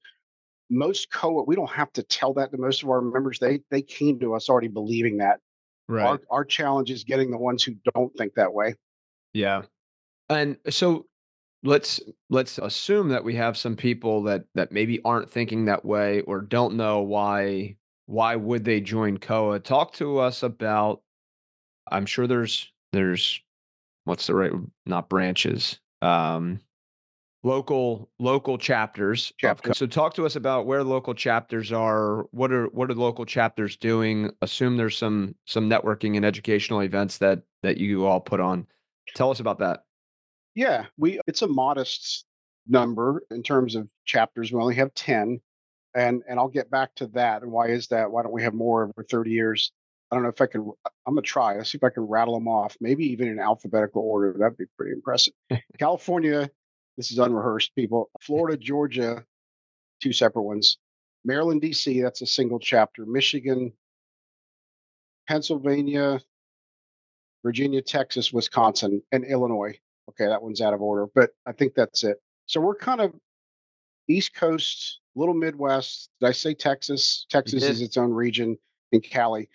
most 0.69 1.11
COAA 1.11 1.47
we 1.47 1.55
don't 1.55 1.69
have 1.69 1.91
to 1.93 2.03
tell 2.03 2.33
that 2.35 2.51
to 2.51 2.57
most 2.57 2.83
of 2.83 2.89
our 2.89 3.01
members. 3.01 3.39
They 3.39 3.61
they 3.71 3.81
came 3.81 4.19
to 4.19 4.35
us 4.35 4.49
already 4.49 4.67
believing 4.67 5.17
that. 5.17 5.39
Right. 5.87 6.05
Our 6.05 6.21
our 6.29 6.45
challenge 6.45 6.91
is 6.91 7.03
getting 7.03 7.31
the 7.31 7.37
ones 7.37 7.63
who 7.63 7.75
don't 7.93 8.15
think 8.17 8.35
that 8.35 8.53
way. 8.53 8.75
Yeah. 9.33 9.63
And 10.29 10.57
so 10.69 11.07
let's 11.63 11.99
let's 12.29 12.57
assume 12.57 13.09
that 13.09 13.23
we 13.23 13.35
have 13.35 13.57
some 13.57 13.75
people 13.75 14.23
that 14.23 14.45
that 14.55 14.71
maybe 14.71 15.01
aren't 15.03 15.29
thinking 15.29 15.65
that 15.65 15.83
way 15.83 16.21
or 16.21 16.41
don't 16.41 16.75
know 16.75 17.01
why 17.01 17.75
why 18.05 18.35
would 18.35 18.65
they 18.65 18.81
join 18.81 19.17
COAA. 19.17 19.63
Talk 19.63 19.93
to 19.93 20.19
us 20.19 20.43
about 20.43 21.01
I'm 21.91 22.05
sure 22.05 22.27
there's 22.27 22.71
there's 22.91 23.41
what's 24.05 24.27
the 24.27 24.35
right 24.35 24.51
not 24.85 25.09
branches. 25.09 25.79
Um 26.01 26.61
local 27.43 28.09
local 28.19 28.57
chapters 28.57 29.31
uh, 29.31 29.35
Chapter. 29.37 29.73
So 29.73 29.87
talk 29.87 30.13
to 30.15 30.25
us 30.25 30.35
about 30.35 30.65
where 30.65 30.83
local 30.83 31.13
chapters 31.13 31.71
are. 31.71 32.23
What 32.31 32.51
are 32.51 32.67
what 32.67 32.89
are 32.89 32.95
local 32.95 33.25
chapters 33.25 33.77
doing? 33.77 34.31
Assume 34.41 34.77
there's 34.77 34.97
some 34.97 35.35
some 35.45 35.69
networking 35.69 36.15
and 36.15 36.25
educational 36.25 36.81
events 36.81 37.17
that 37.19 37.43
that 37.63 37.77
you 37.77 38.05
all 38.05 38.19
put 38.19 38.39
on. 38.39 38.67
Tell 39.15 39.31
us 39.31 39.39
about 39.39 39.59
that. 39.59 39.83
Yeah, 40.55 40.85
we 40.97 41.19
it's 41.27 41.41
a 41.41 41.47
modest 41.47 42.25
number 42.67 43.23
in 43.31 43.43
terms 43.43 43.75
of 43.75 43.87
chapters. 44.05 44.51
We 44.51 44.61
only 44.61 44.75
have 44.75 44.93
10. 44.93 45.41
And 45.95 46.21
and 46.29 46.39
I'll 46.39 46.49
get 46.49 46.69
back 46.69 46.93
to 46.95 47.07
that. 47.07 47.41
And 47.41 47.51
why 47.51 47.67
is 47.67 47.87
that? 47.87 48.11
Why 48.11 48.21
don't 48.21 48.31
we 48.31 48.43
have 48.43 48.53
more 48.53 48.83
over 48.83 49.03
30 49.03 49.31
years? 49.31 49.71
I 50.11 50.15
don't 50.15 50.23
know 50.23 50.29
if 50.29 50.41
I 50.41 50.45
can 50.45 50.69
I'm 51.07 51.15
gonna 51.15 51.21
try. 51.21 51.55
Let's 51.55 51.71
see 51.71 51.77
if 51.77 51.83
I 51.83 51.89
can 51.89 52.03
rattle 52.03 52.35
them 52.35 52.47
off, 52.47 52.77
maybe 52.79 53.05
even 53.05 53.27
in 53.27 53.39
alphabetical 53.39 54.03
order. 54.03 54.35
That'd 54.37 54.57
be 54.57 54.65
pretty 54.77 54.91
impressive. 54.91 55.33
California, 55.79 56.49
this 56.99 57.11
is 57.11 57.17
unrehearsed, 57.17 57.73
people. 57.75 58.09
Florida, 58.19 58.57
Georgia, 58.57 59.23
two 60.03 60.11
separate 60.11 60.43
ones. 60.43 60.79
Maryland, 61.23 61.61
DC, 61.61 62.03
that's 62.03 62.21
a 62.21 62.25
single 62.25 62.59
chapter. 62.59 63.05
Michigan, 63.05 63.71
Pennsylvania, 65.25 66.19
Virginia, 67.41 67.81
Texas, 67.81 68.33
Wisconsin, 68.33 69.01
and 69.13 69.23
Illinois. 69.23 69.79
Okay, 70.09 70.25
that 70.25 70.43
one's 70.43 70.59
out 70.59 70.73
of 70.73 70.81
order, 70.81 71.05
but 71.15 71.29
I 71.45 71.53
think 71.53 71.73
that's 71.73 72.03
it. 72.03 72.17
So 72.47 72.59
we're 72.59 72.75
kind 72.75 72.99
of 72.99 73.13
East 74.09 74.33
Coast, 74.33 74.99
little 75.15 75.33
Midwest. 75.33 76.09
Did 76.19 76.27
I 76.27 76.33
say 76.33 76.53
Texas? 76.53 77.25
Texas 77.29 77.63
is 77.63 77.81
its 77.81 77.95
own 77.95 78.11
region 78.11 78.57
in 78.91 78.99
Cali. 78.99 79.47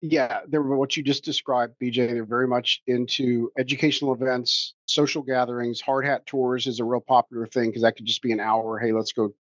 Yeah, 0.00 0.40
they're 0.46 0.62
what 0.62 0.96
you 0.96 1.02
just 1.02 1.24
described, 1.24 1.74
BJ. 1.82 2.12
They're 2.12 2.24
very 2.24 2.46
much 2.46 2.82
into 2.86 3.50
educational 3.58 4.14
events, 4.14 4.74
social 4.86 5.22
gatherings. 5.22 5.80
Hard 5.80 6.04
hat 6.04 6.24
tours 6.24 6.68
is 6.68 6.78
a 6.78 6.84
real 6.84 7.00
popular 7.00 7.46
thing 7.46 7.70
because 7.70 7.82
that 7.82 7.96
could 7.96 8.06
just 8.06 8.22
be 8.22 8.30
an 8.30 8.38
hour. 8.38 8.78
Hey, 8.78 8.92
let's 8.92 9.12
go 9.12 9.34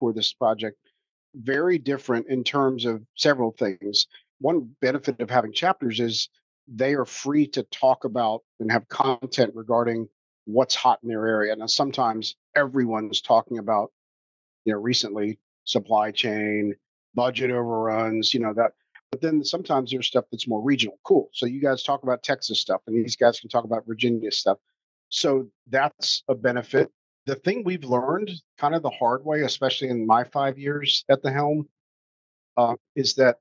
for 0.00 0.12
this 0.12 0.32
project. 0.32 0.78
Very 1.36 1.78
different 1.78 2.26
in 2.28 2.42
terms 2.42 2.84
of 2.86 3.02
several 3.14 3.52
things. 3.52 4.08
One 4.40 4.74
benefit 4.80 5.20
of 5.20 5.30
having 5.30 5.52
chapters 5.52 6.00
is 6.00 6.28
they 6.66 6.94
are 6.94 7.04
free 7.04 7.46
to 7.48 7.62
talk 7.62 8.04
about 8.04 8.40
and 8.58 8.72
have 8.72 8.88
content 8.88 9.52
regarding 9.54 10.08
what's 10.44 10.74
hot 10.74 10.98
in 11.04 11.08
their 11.08 11.26
area. 11.28 11.54
Now, 11.54 11.66
sometimes 11.66 12.34
everyone's 12.56 13.20
talking 13.20 13.58
about, 13.58 13.92
you 14.64 14.72
know, 14.72 14.80
recently 14.80 15.38
supply 15.64 16.10
chain, 16.10 16.74
budget 17.14 17.52
overruns, 17.52 18.34
you 18.34 18.40
know, 18.40 18.54
that. 18.54 18.72
But 19.14 19.20
then 19.20 19.44
sometimes 19.44 19.92
there's 19.92 20.08
stuff 20.08 20.24
that's 20.32 20.48
more 20.48 20.60
regional. 20.60 20.98
Cool. 21.04 21.30
So 21.32 21.46
you 21.46 21.60
guys 21.60 21.84
talk 21.84 22.02
about 22.02 22.24
Texas 22.24 22.58
stuff, 22.58 22.80
and 22.88 22.96
these 22.96 23.14
guys 23.14 23.38
can 23.38 23.48
talk 23.48 23.62
about 23.62 23.86
Virginia 23.86 24.32
stuff. 24.32 24.58
So 25.08 25.46
that's 25.70 26.24
a 26.26 26.34
benefit. 26.34 26.90
The 27.26 27.36
thing 27.36 27.62
we've 27.62 27.84
learned 27.84 28.32
kind 28.58 28.74
of 28.74 28.82
the 28.82 28.90
hard 28.90 29.24
way, 29.24 29.42
especially 29.42 29.86
in 29.90 30.04
my 30.04 30.24
five 30.24 30.58
years 30.58 31.04
at 31.08 31.22
the 31.22 31.30
helm, 31.30 31.68
uh, 32.56 32.74
is 32.96 33.14
that 33.14 33.36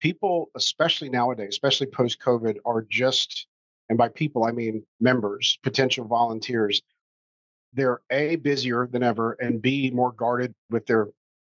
people, 0.00 0.48
especially 0.54 1.10
nowadays, 1.10 1.50
especially 1.50 1.88
post 1.88 2.18
COVID, 2.22 2.56
are 2.64 2.86
just, 2.88 3.46
and 3.90 3.98
by 3.98 4.08
people, 4.08 4.44
I 4.44 4.52
mean 4.52 4.86
members, 5.00 5.58
potential 5.62 6.06
volunteers, 6.06 6.80
they're 7.74 8.00
A, 8.08 8.36
busier 8.36 8.88
than 8.90 9.02
ever, 9.02 9.32
and 9.32 9.60
B, 9.60 9.90
more 9.90 10.12
guarded 10.12 10.54
with 10.70 10.86
their 10.86 11.08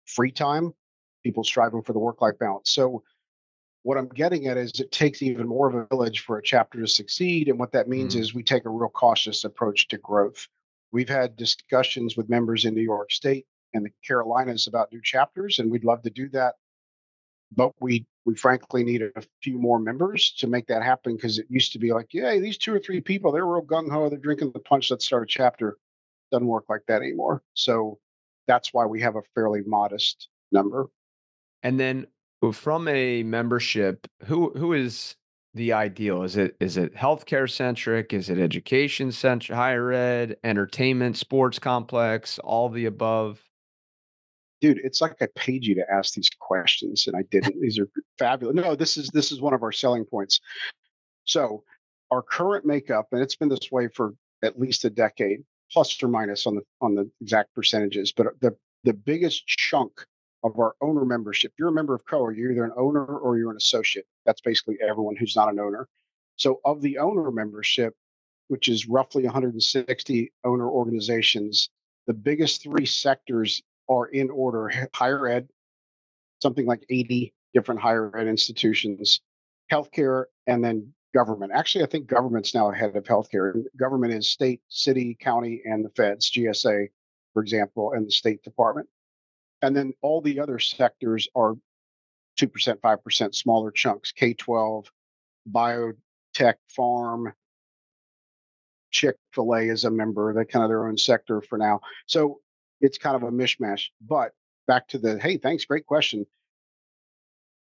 free 0.06 0.30
time. 0.30 0.72
People 1.24 1.42
striving 1.42 1.82
for 1.82 1.94
the 1.94 1.98
work 1.98 2.22
life 2.22 2.38
balance. 2.38 2.70
So, 2.70 3.02
what 3.82 3.96
I'm 3.96 4.08
getting 4.08 4.46
at 4.46 4.56
is 4.56 4.78
it 4.78 4.92
takes 4.92 5.22
even 5.22 5.48
more 5.48 5.68
of 5.68 5.74
a 5.74 5.86
village 5.86 6.20
for 6.20 6.38
a 6.38 6.42
chapter 6.42 6.80
to 6.80 6.86
succeed. 6.86 7.48
And 7.48 7.58
what 7.58 7.72
that 7.72 7.88
means 7.88 8.14
Mm. 8.14 8.20
is 8.20 8.34
we 8.34 8.42
take 8.42 8.66
a 8.66 8.70
real 8.70 8.90
cautious 8.90 9.44
approach 9.44 9.88
to 9.88 9.98
growth. 9.98 10.46
We've 10.92 11.08
had 11.08 11.36
discussions 11.36 12.16
with 12.16 12.28
members 12.28 12.64
in 12.64 12.74
New 12.74 12.82
York 12.82 13.10
State 13.10 13.46
and 13.72 13.84
the 13.84 13.90
Carolinas 14.06 14.66
about 14.66 14.92
new 14.92 15.00
chapters, 15.02 15.58
and 15.58 15.70
we'd 15.70 15.84
love 15.84 16.02
to 16.02 16.10
do 16.10 16.28
that. 16.30 16.56
But 17.52 17.72
we 17.80 18.06
we 18.26 18.34
frankly 18.34 18.84
need 18.84 19.02
a 19.02 19.22
few 19.42 19.58
more 19.58 19.78
members 19.78 20.32
to 20.32 20.46
make 20.46 20.66
that 20.66 20.82
happen 20.82 21.16
because 21.16 21.38
it 21.38 21.46
used 21.48 21.72
to 21.72 21.78
be 21.78 21.92
like, 21.92 22.12
yeah, 22.12 22.38
these 22.38 22.58
two 22.58 22.74
or 22.74 22.78
three 22.78 23.00
people, 23.00 23.32
they're 23.32 23.46
real 23.46 23.62
gung 23.62 23.90
ho, 23.90 24.10
they're 24.10 24.18
drinking 24.18 24.52
the 24.52 24.60
punch. 24.60 24.90
Let's 24.90 25.06
start 25.06 25.22
a 25.22 25.26
chapter. 25.26 25.78
Doesn't 26.30 26.46
work 26.46 26.66
like 26.68 26.82
that 26.86 27.00
anymore. 27.00 27.42
So 27.54 27.98
that's 28.46 28.74
why 28.74 28.84
we 28.84 29.00
have 29.00 29.16
a 29.16 29.22
fairly 29.34 29.62
modest 29.62 30.28
number. 30.52 30.90
And 31.62 31.80
then 31.80 32.06
from 32.52 32.88
a 32.88 33.22
membership, 33.22 34.06
who 34.24 34.50
who 34.56 34.72
is 34.72 35.16
the 35.54 35.72
ideal? 35.72 36.22
Is 36.22 36.36
it 36.36 36.56
is 36.60 36.76
it 36.76 36.94
healthcare 36.94 37.50
centric? 37.50 38.12
Is 38.12 38.30
it 38.30 38.38
education 38.38 39.12
centric, 39.12 39.56
higher 39.56 39.92
ed, 39.92 40.36
entertainment, 40.44 41.16
sports 41.16 41.58
complex, 41.58 42.38
all 42.38 42.68
the 42.68 42.86
above? 42.86 43.42
Dude, 44.60 44.80
it's 44.84 45.00
like 45.00 45.16
I 45.20 45.28
paid 45.36 45.64
you 45.64 45.74
to 45.76 45.84
ask 45.90 46.14
these 46.14 46.30
questions 46.38 47.06
and 47.06 47.16
I 47.16 47.22
didn't. 47.30 47.60
these 47.60 47.78
are 47.78 47.88
fabulous. 48.18 48.54
No, 48.54 48.74
this 48.74 48.96
is 48.96 49.08
this 49.10 49.32
is 49.32 49.40
one 49.40 49.54
of 49.54 49.62
our 49.62 49.72
selling 49.72 50.04
points. 50.04 50.40
So 51.24 51.64
our 52.10 52.22
current 52.22 52.64
makeup, 52.64 53.08
and 53.12 53.22
it's 53.22 53.36
been 53.36 53.48
this 53.48 53.70
way 53.70 53.88
for 53.88 54.14
at 54.42 54.58
least 54.58 54.84
a 54.84 54.90
decade, 54.90 55.44
plus 55.72 56.02
or 56.02 56.08
minus 56.08 56.46
on 56.46 56.56
the 56.56 56.62
on 56.80 56.94
the 56.94 57.10
exact 57.20 57.54
percentages, 57.54 58.12
but 58.12 58.28
the 58.40 58.56
the 58.84 58.94
biggest 58.94 59.46
chunk 59.46 60.06
of 60.42 60.58
our 60.58 60.74
owner 60.80 61.04
membership. 61.04 61.52
You're 61.58 61.68
a 61.68 61.72
member 61.72 61.94
of 61.94 62.04
COAA, 62.06 62.36
you're 62.36 62.52
either 62.52 62.64
an 62.64 62.72
owner 62.76 63.04
or 63.04 63.36
you're 63.36 63.50
an 63.50 63.56
associate. 63.56 64.06
That's 64.26 64.40
basically 64.40 64.78
everyone 64.80 65.16
who's 65.16 65.36
not 65.36 65.50
an 65.50 65.58
owner. 65.58 65.88
So, 66.36 66.60
of 66.64 66.80
the 66.80 66.98
owner 66.98 67.30
membership, 67.30 67.94
which 68.48 68.68
is 68.68 68.88
roughly 68.88 69.24
160 69.24 70.32
owner 70.44 70.68
organizations, 70.68 71.68
the 72.06 72.14
biggest 72.14 72.62
three 72.62 72.86
sectors 72.86 73.62
are 73.88 74.06
in 74.06 74.30
order 74.30 74.70
higher 74.94 75.28
ed, 75.28 75.48
something 76.42 76.66
like 76.66 76.84
80 76.88 77.34
different 77.52 77.80
higher 77.80 78.16
ed 78.16 78.26
institutions, 78.26 79.20
healthcare, 79.70 80.24
and 80.46 80.64
then 80.64 80.92
government. 81.14 81.52
Actually, 81.54 81.84
I 81.84 81.88
think 81.88 82.06
government's 82.06 82.54
now 82.54 82.70
ahead 82.70 82.96
of 82.96 83.04
healthcare. 83.04 83.62
Government 83.78 84.14
is 84.14 84.30
state, 84.30 84.60
city, 84.68 85.16
county, 85.20 85.62
and 85.64 85.84
the 85.84 85.90
feds, 85.90 86.30
GSA, 86.30 86.88
for 87.32 87.42
example, 87.42 87.92
and 87.92 88.06
the 88.06 88.12
State 88.12 88.42
Department. 88.42 88.88
And 89.62 89.76
then 89.76 89.92
all 90.02 90.20
the 90.20 90.40
other 90.40 90.58
sectors 90.58 91.28
are 91.34 91.54
2%, 92.38 92.80
5% 92.80 93.34
smaller 93.34 93.70
chunks 93.70 94.12
K 94.12 94.34
12, 94.34 94.90
biotech, 95.50 96.54
farm, 96.68 97.32
Chick 98.90 99.16
fil 99.32 99.54
A 99.54 99.62
is 99.62 99.84
a 99.84 99.90
member, 99.90 100.32
they're 100.34 100.44
kind 100.44 100.64
of 100.64 100.68
their 100.68 100.86
own 100.86 100.98
sector 100.98 101.40
for 101.40 101.56
now. 101.58 101.80
So 102.06 102.40
it's 102.80 102.98
kind 102.98 103.16
of 103.16 103.22
a 103.22 103.30
mishmash. 103.30 103.86
But 104.00 104.32
back 104.66 104.88
to 104.88 104.98
the 104.98 105.18
hey, 105.18 105.36
thanks, 105.36 105.64
great 105.64 105.86
question. 105.86 106.26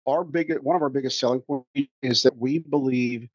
Our 0.07 0.23
big 0.23 0.57
one 0.61 0.77
of 0.77 0.83
our 0.83 0.89
biggest 0.89 1.19
selling 1.19 1.41
points 1.41 1.91
is 2.03 2.23
that 2.23 2.37
we 2.37 2.59
believe 2.61 3.29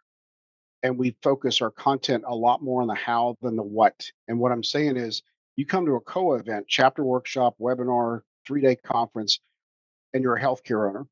and 0.84 0.98
we 0.98 1.16
focus 1.22 1.62
our 1.62 1.70
content 1.70 2.24
a 2.26 2.36
lot 2.36 2.64
more 2.64 2.82
on 2.82 2.88
the 2.88 2.96
how 2.96 3.38
than 3.42 3.56
the 3.56 3.64
what. 3.64 4.10
And 4.28 4.40
what 4.40 4.52
I'm 4.52 4.64
saying 4.64 4.98
is 4.98 5.22
you 5.58 5.66
come 5.66 5.86
to 5.86 5.96
a 5.96 6.02
COAA 6.02 6.40
event, 6.40 6.66
chapter 6.68 7.04
workshop, 7.04 7.56
webinar, 7.60 8.22
three 8.46 8.62
day 8.62 8.76
conference 8.76 9.40
and 10.14 10.24
you're 10.24 10.36
a 10.36 10.42
healthcare 10.42 10.90
owner, 10.90 11.06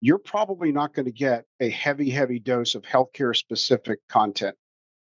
you're 0.00 0.18
probably 0.18 0.72
not 0.72 0.94
going 0.94 1.06
to 1.06 1.12
get 1.12 1.44
a 1.60 1.68
heavy, 1.68 2.10
heavy 2.10 2.38
dose 2.38 2.74
of 2.74 2.82
healthcare 2.82 3.36
specific 3.36 4.00
content. 4.08 4.56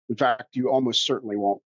In 0.08 0.16
fact, 0.16 0.56
you 0.56 0.70
almost 0.70 1.06
certainly 1.06 1.36
won't. 1.36 1.62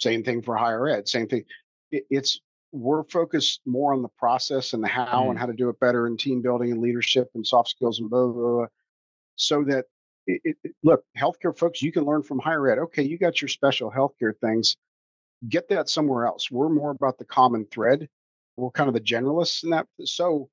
Same 0.00 0.22
thing 0.22 0.42
for 0.42 0.56
higher 0.56 0.88
ed, 0.88 1.08
same 1.08 1.28
thing. 1.28 1.44
it's 1.90 2.40
we're 2.74 3.04
focused 3.04 3.60
more 3.66 3.92
on 3.92 4.00
the 4.00 4.08
process 4.18 4.72
and 4.72 4.82
the 4.82 4.88
how 4.88 5.24
mm. 5.24 5.30
and 5.30 5.38
how 5.38 5.44
to 5.46 5.52
do 5.52 5.68
it 5.68 5.78
better 5.78 6.06
in 6.06 6.16
team 6.16 6.40
building 6.40 6.72
and 6.72 6.80
leadership 6.80 7.28
and 7.34 7.46
soft 7.46 7.68
skills 7.68 8.00
and 8.00 8.08
blah, 8.08 8.26
blah, 8.26 8.32
blah 8.32 8.66
so 9.36 9.64
that 9.64 9.86
it, 10.26 10.56
it, 10.62 10.74
look, 10.82 11.02
healthcare 11.18 11.56
folks, 11.56 11.82
you 11.82 11.92
can 11.92 12.04
learn 12.04 12.22
from 12.22 12.38
higher 12.38 12.70
ed. 12.70 12.78
Okay, 12.78 13.02
you 13.02 13.18
got 13.18 13.42
your 13.42 13.48
special 13.48 13.90
healthcare 13.90 14.32
things. 14.40 14.76
Get 15.48 15.68
that 15.70 15.88
somewhere 15.88 16.26
else. 16.26 16.50
We're 16.50 16.68
more 16.68 16.92
about 16.92 17.18
the 17.18 17.24
common 17.24 17.66
thread 17.66 18.08
we're 18.56 18.70
kind 18.70 18.88
of 18.88 18.94
the 18.94 19.00
generalists 19.00 19.64
in 19.64 19.70
that. 19.70 19.86
So 20.04 20.48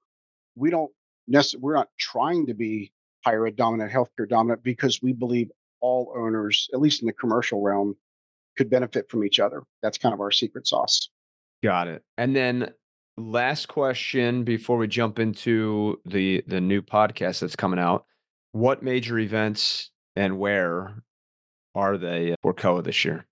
we 0.56 0.70
don't 0.70 0.92
necessarily, 1.28 1.64
we're 1.64 1.76
not 1.76 1.90
trying 1.98 2.46
to 2.48 2.54
be 2.54 2.92
higher 3.26 3.46
ed 3.46 3.56
dominant, 3.56 3.92
healthcare 3.92 4.28
dominant, 4.28 4.64
because 4.64 5.02
we 5.02 5.14
believe 5.14 5.50
all 5.82 6.14
owners, 6.18 6.70
at 6.74 6.80
least 6.80 7.02
in 7.02 7.08
the 7.08 7.14
commercial 7.14 7.62
realm, 7.62 7.96
could 8.58 8.70
benefit 8.70 9.10
from 9.10 9.24
each 9.24 9.40
other. 9.40 9.64
That's 9.82 9.98
kind 9.98 10.14
of 10.14 10.20
our 10.20 10.32
secret 10.32 10.68
sauce. 10.68 11.10
Got 11.64 11.88
it. 11.88 12.04
And 12.18 12.36
then 12.36 12.74
last 13.18 13.68
question 13.68 14.44
before 14.44 14.78
we 14.78 14.88
jump 14.88 15.20
into 15.20 16.00
the 16.06 16.44
the 16.48 16.62
new 16.62 16.82
podcast 16.82 17.40
that's 17.42 17.56
coming 17.56 17.80
out. 17.80 18.06
What 18.52 18.82
major 18.82 19.20
events 19.20 19.92
and 20.16 20.40
where 20.40 21.04
are 21.76 21.98
they 21.98 22.36
for 22.42 22.54
COAA 22.54 22.84
this 22.84 23.06
year? 23.06 23.26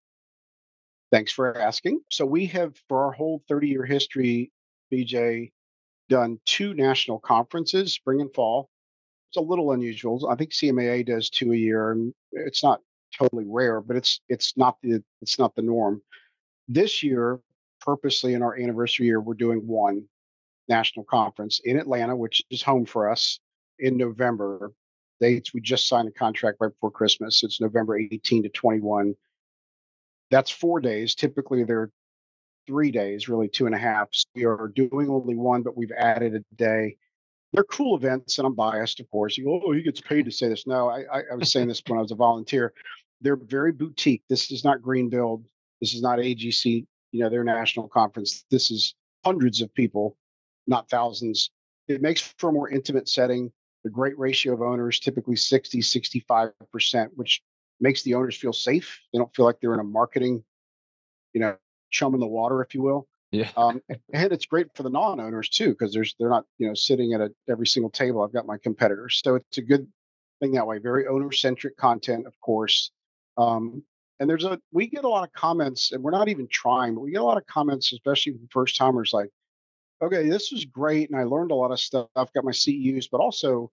Thanks 1.11 1.31
for 1.31 1.57
asking. 1.57 2.01
So 2.09 2.25
we 2.25 2.45
have, 2.47 2.75
for 2.87 3.05
our 3.05 3.11
whole 3.11 3.41
30 3.47 3.67
year 3.67 3.85
history, 3.85 4.51
BJ 4.91 5.51
done 6.09 6.39
two 6.45 6.73
national 6.73 7.19
conferences, 7.19 7.93
spring 7.93 8.21
and 8.21 8.33
fall. 8.33 8.69
It's 9.29 9.37
a 9.37 9.41
little 9.41 9.71
unusual. 9.71 10.27
I 10.29 10.35
think 10.35 10.51
CMAA 10.51 11.05
does 11.05 11.29
two 11.29 11.51
a 11.51 11.55
year, 11.55 11.91
and 11.91 12.13
it's 12.31 12.63
not 12.63 12.81
totally 13.17 13.45
rare, 13.47 13.81
but 13.81 13.97
it's 13.97 14.21
it's 14.29 14.55
not 14.57 14.77
the 14.81 15.03
it's 15.21 15.37
not 15.37 15.55
the 15.55 15.61
norm. 15.61 16.01
This 16.67 17.03
year, 17.03 17.39
purposely 17.81 18.33
in 18.33 18.41
our 18.41 18.57
anniversary 18.57 19.05
year, 19.05 19.19
we're 19.19 19.33
doing 19.33 19.65
one 19.67 20.05
national 20.69 21.05
conference 21.05 21.61
in 21.63 21.77
Atlanta, 21.77 22.15
which 22.15 22.41
is 22.49 22.61
home 22.61 22.85
for 22.85 23.09
us 23.09 23.39
in 23.79 23.97
November. 23.97 24.71
Dates 25.19 25.53
we 25.53 25.61
just 25.61 25.87
signed 25.87 26.07
a 26.07 26.11
contract 26.11 26.57
right 26.61 26.71
before 26.71 26.91
Christmas. 26.91 27.43
It's 27.43 27.59
November 27.59 27.97
18 27.97 28.43
to 28.43 28.49
21. 28.49 29.15
That's 30.29 30.51
four 30.51 30.79
days. 30.79 31.15
Typically, 31.15 31.63
they're 31.63 31.89
three 32.67 32.91
days, 32.91 33.27
really 33.27 33.47
two 33.47 33.65
and 33.65 33.75
a 33.75 33.79
half. 33.79 34.09
So 34.11 34.27
we 34.35 34.45
are 34.45 34.67
doing 34.75 35.09
only 35.09 35.35
one, 35.35 35.63
but 35.63 35.77
we've 35.77 35.91
added 35.97 36.35
a 36.35 36.55
day. 36.55 36.97
They're 37.53 37.63
cool 37.63 37.95
events, 37.95 38.37
and 38.37 38.45
I'm 38.45 38.53
biased, 38.53 38.99
of 38.99 39.09
course. 39.09 39.37
You 39.37 39.45
go, 39.45 39.61
oh, 39.65 39.71
he 39.71 39.81
gets 39.81 40.01
paid 40.01 40.25
to 40.25 40.31
say 40.31 40.49
this. 40.49 40.67
No, 40.67 40.89
I, 40.89 41.05
I, 41.31 41.35
was 41.35 41.51
saying 41.51 41.69
this 41.69 41.81
when 41.87 41.97
I 41.97 42.01
was 42.01 42.11
a 42.11 42.15
volunteer. 42.15 42.73
They're 43.21 43.37
very 43.37 43.71
boutique. 43.71 44.23
This 44.29 44.51
is 44.51 44.63
not 44.63 44.81
Greenbuild. 44.81 45.45
This 45.79 45.93
is 45.93 46.01
not 46.01 46.19
AGC, 46.19 46.85
you 47.11 47.19
know, 47.19 47.29
their 47.29 47.43
national 47.43 47.87
conference. 47.87 48.43
This 48.51 48.69
is 48.69 48.93
hundreds 49.23 49.61
of 49.61 49.73
people, 49.73 50.17
not 50.67 50.89
thousands. 50.89 51.49
It 51.87 52.01
makes 52.01 52.33
for 52.37 52.49
a 52.49 52.53
more 52.53 52.69
intimate 52.69 53.07
setting. 53.07 53.51
The 53.83 53.89
great 53.89 54.19
ratio 54.19 54.53
of 54.53 54.61
owners, 54.61 54.99
typically 54.99 55.37
60, 55.37 55.79
65%, 55.79 57.09
which 57.15 57.41
makes 57.79 58.03
the 58.03 58.15
owners 58.15 58.35
feel 58.35 58.53
safe. 58.53 58.99
They 59.13 59.19
don't 59.19 59.33
feel 59.33 59.45
like 59.45 59.59
they're 59.61 59.73
in 59.73 59.79
a 59.79 59.85
marketing, 59.85 60.43
you 61.33 61.41
know, 61.41 61.55
chum 61.89 62.13
in 62.13 62.19
the 62.19 62.27
water, 62.27 62.61
if 62.61 62.73
you 62.73 62.81
will. 62.81 63.07
Yeah. 63.31 63.49
Um, 63.57 63.81
and 64.13 64.31
it's 64.31 64.45
great 64.45 64.67
for 64.75 64.83
the 64.83 64.89
non-owners 64.89 65.49
too, 65.49 65.69
because 65.69 65.93
there's 65.93 66.15
they're 66.19 66.29
not 66.29 66.45
you 66.57 66.67
know 66.67 66.73
sitting 66.73 67.13
at 67.13 67.21
a, 67.21 67.29
every 67.49 67.67
single 67.67 67.89
table. 67.89 68.21
I've 68.21 68.33
got 68.33 68.45
my 68.45 68.57
competitors, 68.57 69.21
so 69.23 69.35
it's 69.35 69.57
a 69.57 69.61
good 69.61 69.87
thing 70.39 70.53
that 70.53 70.67
way. 70.67 70.79
Very 70.79 71.07
owner-centric 71.07 71.77
content, 71.77 72.25
of 72.25 72.39
course. 72.39 72.91
Um, 73.37 73.83
and 74.19 74.29
there's 74.29 74.45
a 74.45 74.59
we 74.71 74.87
get 74.87 75.03
a 75.03 75.09
lot 75.09 75.23
of 75.23 75.33
comments, 75.33 75.91
and 75.91 76.03
we're 76.03 76.11
not 76.11 76.29
even 76.29 76.47
trying, 76.47 76.95
but 76.95 77.01
we 77.01 77.11
get 77.11 77.21
a 77.21 77.25
lot 77.25 77.37
of 77.37 77.45
comments, 77.45 77.91
especially 77.91 78.33
from 78.33 78.47
first 78.51 78.77
timers, 78.77 79.11
like, 79.13 79.29
okay, 80.01 80.29
this 80.29 80.51
was 80.51 80.65
great, 80.65 81.09
and 81.09 81.19
I 81.19 81.23
learned 81.23 81.51
a 81.51 81.55
lot 81.55 81.71
of 81.71 81.79
stuff. 81.79 82.07
I've 82.15 82.33
got 82.33 82.45
my 82.45 82.51
CEUs, 82.51 83.07
but 83.11 83.19
also 83.19 83.71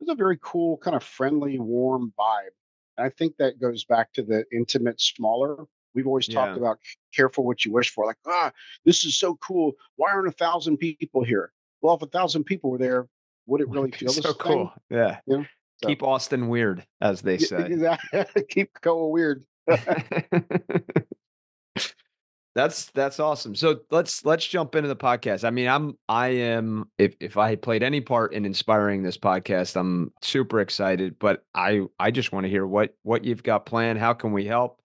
it's 0.00 0.10
a 0.10 0.14
very 0.14 0.38
cool, 0.40 0.78
kind 0.78 0.96
of 0.96 1.02
friendly, 1.02 1.58
warm 1.58 2.12
vibe. 2.18 2.50
And 2.96 3.06
I 3.06 3.10
think 3.10 3.36
that 3.36 3.60
goes 3.60 3.84
back 3.84 4.12
to 4.14 4.22
the 4.22 4.44
intimate, 4.52 5.00
smaller 5.00 5.64
We've 5.94 6.06
always 6.06 6.28
yeah. 6.28 6.34
talked 6.34 6.56
about 6.56 6.78
careful 7.14 7.44
what 7.44 7.64
you 7.64 7.72
wish 7.72 7.90
for. 7.90 8.06
Like, 8.06 8.16
ah, 8.26 8.52
this 8.84 9.04
is 9.04 9.16
so 9.16 9.36
cool. 9.36 9.72
Why 9.96 10.10
aren't 10.10 10.28
a 10.28 10.32
thousand 10.32 10.78
people 10.78 11.22
here? 11.22 11.52
Well, 11.80 11.94
if 11.94 12.02
a 12.02 12.06
thousand 12.06 12.44
people 12.44 12.70
were 12.70 12.78
there, 12.78 13.08
would 13.46 13.60
it 13.60 13.68
really 13.68 13.90
feel 13.98 14.10
so 14.10 14.34
cool? 14.34 14.72
Thing? 14.88 14.98
Yeah. 14.98 15.18
You 15.26 15.38
know? 15.38 15.46
so. 15.82 15.88
Keep 15.88 16.02
Austin 16.02 16.48
weird, 16.48 16.86
as 17.00 17.22
they 17.22 17.38
say. 17.38 17.76
Keep 18.48 18.80
going 18.80 19.10
weird. 19.10 19.44
that's 22.54 22.86
that's 22.90 23.18
awesome. 23.20 23.54
So 23.54 23.80
let's 23.90 24.24
let's 24.24 24.46
jump 24.46 24.74
into 24.74 24.88
the 24.88 24.96
podcast. 24.96 25.44
I 25.44 25.50
mean, 25.50 25.68
I'm 25.68 25.96
I 26.08 26.28
am 26.28 26.90
if 26.98 27.14
if 27.20 27.36
I 27.36 27.56
played 27.56 27.82
any 27.82 28.00
part 28.00 28.32
in 28.32 28.44
inspiring 28.44 29.02
this 29.02 29.16
podcast, 29.16 29.76
I'm 29.76 30.12
super 30.22 30.60
excited. 30.60 31.18
But 31.18 31.44
I 31.54 31.82
I 31.98 32.10
just 32.10 32.32
want 32.32 32.44
to 32.44 32.50
hear 32.50 32.66
what 32.66 32.94
what 33.02 33.24
you've 33.24 33.42
got 33.42 33.66
planned. 33.66 33.98
How 33.98 34.12
can 34.12 34.32
we 34.32 34.44
help? 34.44 34.81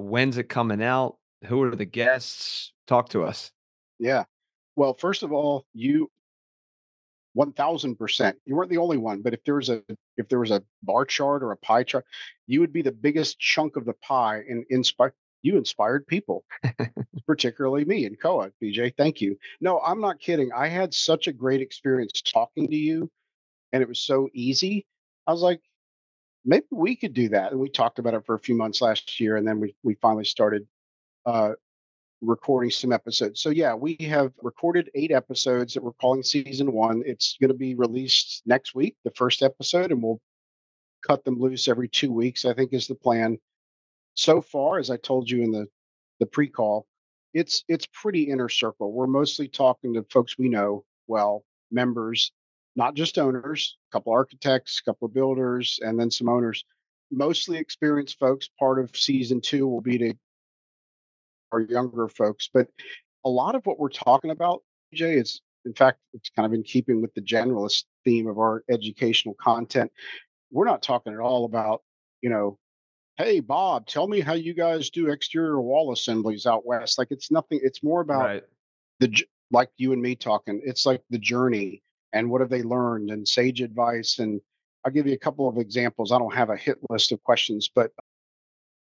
When's 0.00 0.38
it 0.38 0.48
coming 0.48 0.82
out? 0.82 1.16
Who 1.46 1.62
are 1.62 1.74
the 1.74 1.84
guests? 1.84 2.72
Talk 2.86 3.10
to 3.10 3.24
us. 3.24 3.52
Yeah. 3.98 4.24
Well, 4.76 4.94
first 4.94 5.22
of 5.22 5.32
all, 5.32 5.66
you 5.74 6.10
1000%. 7.36 8.34
You 8.44 8.56
weren't 8.56 8.70
the 8.70 8.78
only 8.78 8.96
one, 8.96 9.22
but 9.22 9.34
if 9.34 9.44
there 9.44 9.54
was 9.54 9.68
a 9.68 9.82
if 10.16 10.28
there 10.28 10.40
was 10.40 10.50
a 10.50 10.62
bar 10.82 11.04
chart 11.04 11.42
or 11.42 11.52
a 11.52 11.56
pie 11.56 11.84
chart, 11.84 12.04
you 12.46 12.60
would 12.60 12.72
be 12.72 12.82
the 12.82 12.92
biggest 12.92 13.38
chunk 13.38 13.76
of 13.76 13.84
the 13.84 13.94
pie 13.94 14.42
in 14.48 14.64
inspire 14.70 15.14
you 15.42 15.56
inspired 15.56 16.06
people, 16.06 16.44
particularly 17.26 17.84
me 17.84 18.04
and 18.04 18.20
COAA. 18.20 18.52
BJ, 18.62 18.92
thank 18.96 19.20
you. 19.20 19.38
No, 19.60 19.80
I'm 19.80 20.00
not 20.00 20.20
kidding. 20.20 20.50
I 20.52 20.68
had 20.68 20.92
such 20.92 21.28
a 21.28 21.32
great 21.32 21.62
experience 21.62 22.20
talking 22.20 22.68
to 22.68 22.76
you, 22.76 23.10
and 23.72 23.82
it 23.82 23.88
was 23.88 24.00
so 24.00 24.28
easy. 24.34 24.86
I 25.26 25.32
was 25.32 25.40
like, 25.40 25.60
maybe 26.44 26.66
we 26.70 26.96
could 26.96 27.14
do 27.14 27.28
that. 27.30 27.52
And 27.52 27.60
we 27.60 27.68
talked 27.68 27.98
about 27.98 28.14
it 28.14 28.24
for 28.26 28.34
a 28.34 28.40
few 28.40 28.54
months 28.54 28.80
last 28.80 29.20
year, 29.20 29.36
and 29.36 29.46
then 29.46 29.60
we 29.60 29.74
we 29.82 29.94
finally 29.94 30.24
started 30.24 30.66
uh, 31.26 31.52
recording 32.20 32.70
some 32.70 32.92
episodes. 32.92 33.40
So 33.40 33.50
yeah, 33.50 33.74
we 33.74 33.96
have 34.00 34.32
recorded 34.42 34.90
eight 34.94 35.12
episodes 35.12 35.74
that 35.74 35.82
we're 35.82 35.92
calling 35.92 36.22
season 36.22 36.72
one. 36.72 37.02
It's 37.06 37.36
going 37.40 37.48
to 37.48 37.56
be 37.56 37.74
released 37.74 38.42
next 38.46 38.74
week, 38.74 38.96
the 39.04 39.12
first 39.12 39.42
episode, 39.42 39.92
and 39.92 40.02
we'll 40.02 40.20
cut 41.06 41.24
them 41.24 41.38
loose 41.38 41.68
every 41.68 41.88
two 41.88 42.12
weeks. 42.12 42.44
I 42.44 42.54
think 42.54 42.72
is 42.72 42.86
the 42.86 42.94
plan. 42.94 43.38
So 44.14 44.40
far, 44.40 44.78
as 44.78 44.90
I 44.90 44.96
told 44.96 45.30
you 45.30 45.42
in 45.42 45.52
the 45.52 45.66
the 46.18 46.26
pre-call, 46.26 46.86
it's 47.32 47.64
it's 47.68 47.86
pretty 47.86 48.24
inner 48.24 48.48
circle. 48.48 48.92
We're 48.92 49.06
mostly 49.06 49.48
talking 49.48 49.94
to 49.94 50.04
folks 50.10 50.38
we 50.38 50.48
know 50.48 50.84
well, 51.06 51.44
members, 51.72 52.32
not 52.76 52.94
just 52.94 53.18
owners, 53.18 53.76
a 53.90 53.92
couple 53.92 54.12
architects, 54.12 54.80
a 54.80 54.90
couple 54.90 55.06
of 55.06 55.14
builders, 55.14 55.78
and 55.82 55.98
then 55.98 56.10
some 56.10 56.28
owners. 56.28 56.64
Mostly 57.10 57.58
experienced 57.58 58.18
folks. 58.18 58.48
Part 58.58 58.78
of 58.78 58.96
season 58.96 59.40
two 59.40 59.66
will 59.66 59.80
be 59.80 59.98
to 59.98 60.14
our 61.52 61.60
younger 61.60 62.08
folks. 62.08 62.48
But 62.52 62.68
a 63.24 63.28
lot 63.28 63.54
of 63.54 63.66
what 63.66 63.78
we're 63.78 63.88
talking 63.88 64.30
about, 64.30 64.62
Jay, 64.94 65.14
is 65.14 65.40
in 65.64 65.74
fact, 65.74 65.98
it's 66.14 66.30
kind 66.30 66.46
of 66.46 66.52
in 66.52 66.62
keeping 66.62 67.02
with 67.02 67.12
the 67.14 67.20
generalist 67.20 67.84
theme 68.04 68.26
of 68.26 68.38
our 68.38 68.64
educational 68.70 69.34
content. 69.34 69.90
We're 70.50 70.64
not 70.64 70.82
talking 70.82 71.12
at 71.12 71.20
all 71.20 71.44
about, 71.44 71.82
you 72.22 72.30
know, 72.30 72.58
hey 73.16 73.40
Bob, 73.40 73.86
tell 73.86 74.08
me 74.08 74.20
how 74.20 74.32
you 74.32 74.54
guys 74.54 74.88
do 74.90 75.10
exterior 75.10 75.60
wall 75.60 75.92
assemblies 75.92 76.46
out 76.46 76.64
west. 76.64 76.98
Like 76.98 77.08
it's 77.10 77.30
nothing. 77.30 77.60
It's 77.62 77.82
more 77.82 78.00
about 78.00 78.24
right. 78.24 78.44
the 79.00 79.24
like 79.50 79.70
you 79.76 79.92
and 79.92 80.00
me 80.00 80.14
talking. 80.14 80.60
It's 80.64 80.86
like 80.86 81.02
the 81.10 81.18
journey 81.18 81.82
and 82.12 82.30
what 82.30 82.40
have 82.40 82.50
they 82.50 82.62
learned 82.62 83.10
and 83.10 83.26
sage 83.26 83.60
advice. 83.60 84.18
And 84.18 84.40
I'll 84.84 84.92
give 84.92 85.06
you 85.06 85.14
a 85.14 85.18
couple 85.18 85.48
of 85.48 85.58
examples. 85.58 86.12
I 86.12 86.18
don't 86.18 86.34
have 86.34 86.50
a 86.50 86.56
hit 86.56 86.78
list 86.88 87.12
of 87.12 87.22
questions, 87.22 87.70
but 87.74 87.92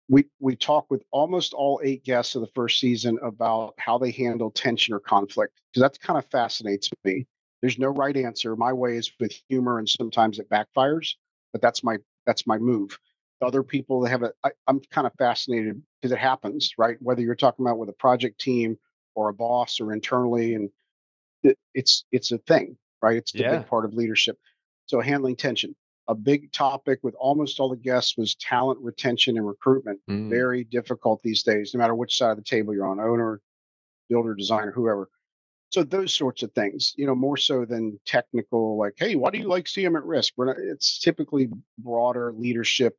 we 0.09 0.25
we 0.39 0.55
talk 0.55 0.85
with 0.89 1.03
almost 1.11 1.53
all 1.53 1.79
eight 1.83 2.03
guests 2.03 2.35
of 2.35 2.41
the 2.41 2.51
first 2.53 2.79
season 2.79 3.17
about 3.23 3.73
how 3.77 3.97
they 3.97 4.11
handle 4.11 4.51
tension 4.51 4.93
or 4.93 4.99
conflict 4.99 5.61
because 5.71 5.81
that 5.81 5.99
kind 6.01 6.19
of 6.19 6.29
fascinates 6.29 6.89
me. 7.03 7.25
There's 7.61 7.79
no 7.79 7.89
right 7.89 8.17
answer. 8.17 8.55
My 8.55 8.73
way 8.73 8.97
is 8.97 9.11
with 9.19 9.33
humor, 9.47 9.79
and 9.79 9.87
sometimes 9.87 10.39
it 10.39 10.49
backfires, 10.49 11.13
but 11.53 11.61
that's 11.61 11.83
my 11.83 11.97
that's 12.25 12.45
my 12.45 12.57
move. 12.57 12.97
Other 13.41 13.63
people 13.63 14.01
that 14.01 14.09
have 14.09 14.23
a, 14.23 14.33
I, 14.43 14.51
I'm 14.67 14.81
kind 14.91 15.07
of 15.07 15.13
fascinated 15.17 15.81
because 15.99 16.11
it 16.11 16.19
happens, 16.19 16.73
right? 16.77 16.97
Whether 17.01 17.21
you're 17.21 17.35
talking 17.35 17.65
about 17.65 17.79
with 17.79 17.89
a 17.89 17.93
project 17.93 18.39
team 18.39 18.77
or 19.15 19.29
a 19.29 19.33
boss 19.33 19.79
or 19.79 19.93
internally, 19.93 20.55
and 20.55 20.69
it, 21.43 21.57
it's 21.73 22.05
it's 22.11 22.31
a 22.31 22.37
thing, 22.39 22.77
right? 23.01 23.17
It's 23.17 23.33
a 23.35 23.39
yeah. 23.39 23.57
big 23.57 23.67
part 23.67 23.85
of 23.85 23.93
leadership. 23.93 24.37
So 24.85 24.99
handling 24.99 25.35
tension 25.35 25.75
a 26.07 26.15
big 26.15 26.51
topic 26.51 26.99
with 27.03 27.15
almost 27.15 27.59
all 27.59 27.69
the 27.69 27.75
guests 27.77 28.17
was 28.17 28.35
talent 28.35 28.79
retention 28.81 29.37
and 29.37 29.47
recruitment. 29.47 29.99
Mm. 30.09 30.29
Very 30.29 30.63
difficult 30.65 31.21
these 31.23 31.43
days, 31.43 31.73
no 31.73 31.79
matter 31.79 31.95
which 31.95 32.17
side 32.17 32.31
of 32.31 32.37
the 32.37 32.43
table 32.43 32.73
you're 32.73 32.85
on, 32.85 32.99
owner, 32.99 33.39
builder, 34.09 34.35
designer, 34.35 34.71
whoever. 34.71 35.09
So 35.69 35.83
those 35.83 36.13
sorts 36.13 36.43
of 36.43 36.51
things, 36.51 36.93
you 36.97 37.05
know, 37.05 37.15
more 37.15 37.37
so 37.37 37.63
than 37.63 37.97
technical, 38.05 38.77
like, 38.77 38.95
hey, 38.97 39.15
why 39.15 39.29
do 39.29 39.37
you 39.37 39.47
like 39.47 39.65
CM 39.65 39.95
at 39.95 40.03
risk? 40.03 40.33
Not, 40.37 40.57
it's 40.57 40.99
typically 40.99 41.49
broader 41.77 42.33
leadership. 42.35 42.97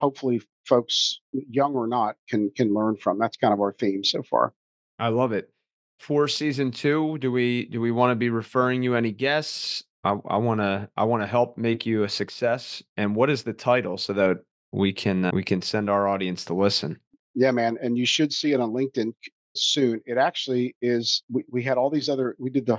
Hopefully, 0.00 0.40
folks, 0.64 1.20
young 1.32 1.74
or 1.74 1.88
not, 1.88 2.16
can 2.28 2.50
can 2.50 2.72
learn 2.72 2.96
from. 2.96 3.18
That's 3.18 3.36
kind 3.36 3.52
of 3.52 3.60
our 3.60 3.72
theme 3.72 4.04
so 4.04 4.22
far. 4.22 4.52
I 4.98 5.08
love 5.08 5.32
it. 5.32 5.50
For 5.98 6.28
season 6.28 6.70
two, 6.70 7.18
do 7.18 7.32
we 7.32 7.66
do 7.66 7.80
we 7.80 7.90
want 7.90 8.10
to 8.10 8.16
be 8.16 8.30
referring 8.30 8.82
you 8.82 8.94
any 8.94 9.12
guests? 9.12 9.84
I 10.04 10.36
want 10.36 10.60
to 10.60 10.88
I 10.96 11.04
want 11.04 11.22
to 11.22 11.26
help 11.26 11.56
make 11.56 11.86
you 11.86 12.04
a 12.04 12.08
success. 12.08 12.82
And 12.96 13.16
what 13.16 13.30
is 13.30 13.42
the 13.42 13.54
title 13.54 13.96
so 13.96 14.12
that 14.12 14.38
we 14.70 14.92
can 14.92 15.26
uh, 15.26 15.30
we 15.32 15.42
can 15.42 15.62
send 15.62 15.88
our 15.88 16.06
audience 16.06 16.44
to 16.46 16.54
listen? 16.54 16.98
Yeah, 17.34 17.52
man, 17.52 17.78
and 17.82 17.96
you 17.96 18.04
should 18.04 18.32
see 18.32 18.52
it 18.52 18.60
on 18.60 18.72
LinkedIn 18.72 19.12
soon. 19.56 20.00
It 20.04 20.18
actually 20.18 20.76
is. 20.82 21.22
We, 21.30 21.44
we 21.50 21.62
had 21.62 21.78
all 21.78 21.88
these 21.88 22.10
other. 22.10 22.36
We 22.38 22.50
did 22.50 22.66
the 22.66 22.78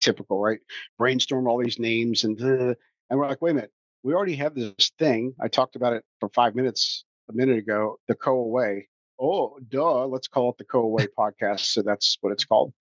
typical 0.00 0.40
right 0.40 0.58
brainstorm 0.98 1.48
all 1.48 1.58
these 1.58 1.78
names 1.78 2.24
and 2.24 2.38
and 2.40 2.76
we're 3.10 3.28
like, 3.28 3.40
wait 3.40 3.52
a 3.52 3.54
minute, 3.54 3.72
we 4.02 4.14
already 4.14 4.36
have 4.36 4.54
this 4.54 4.92
thing. 4.98 5.34
I 5.40 5.48
talked 5.48 5.76
about 5.76 5.92
it 5.92 6.04
for 6.20 6.28
five 6.30 6.54
minutes 6.54 7.04
a 7.30 7.32
minute 7.32 7.58
ago. 7.58 7.98
The 8.08 8.14
COAA 8.14 8.48
Way. 8.48 8.88
Oh, 9.18 9.58
duh. 9.68 10.06
Let's 10.06 10.28
call 10.28 10.50
it 10.50 10.58
the 10.58 10.64
COAA 10.64 10.90
Way 10.90 11.06
podcast. 11.18 11.66
So 11.66 11.82
that's 11.82 12.18
what 12.20 12.32
it's 12.32 12.44
called. 12.44 12.72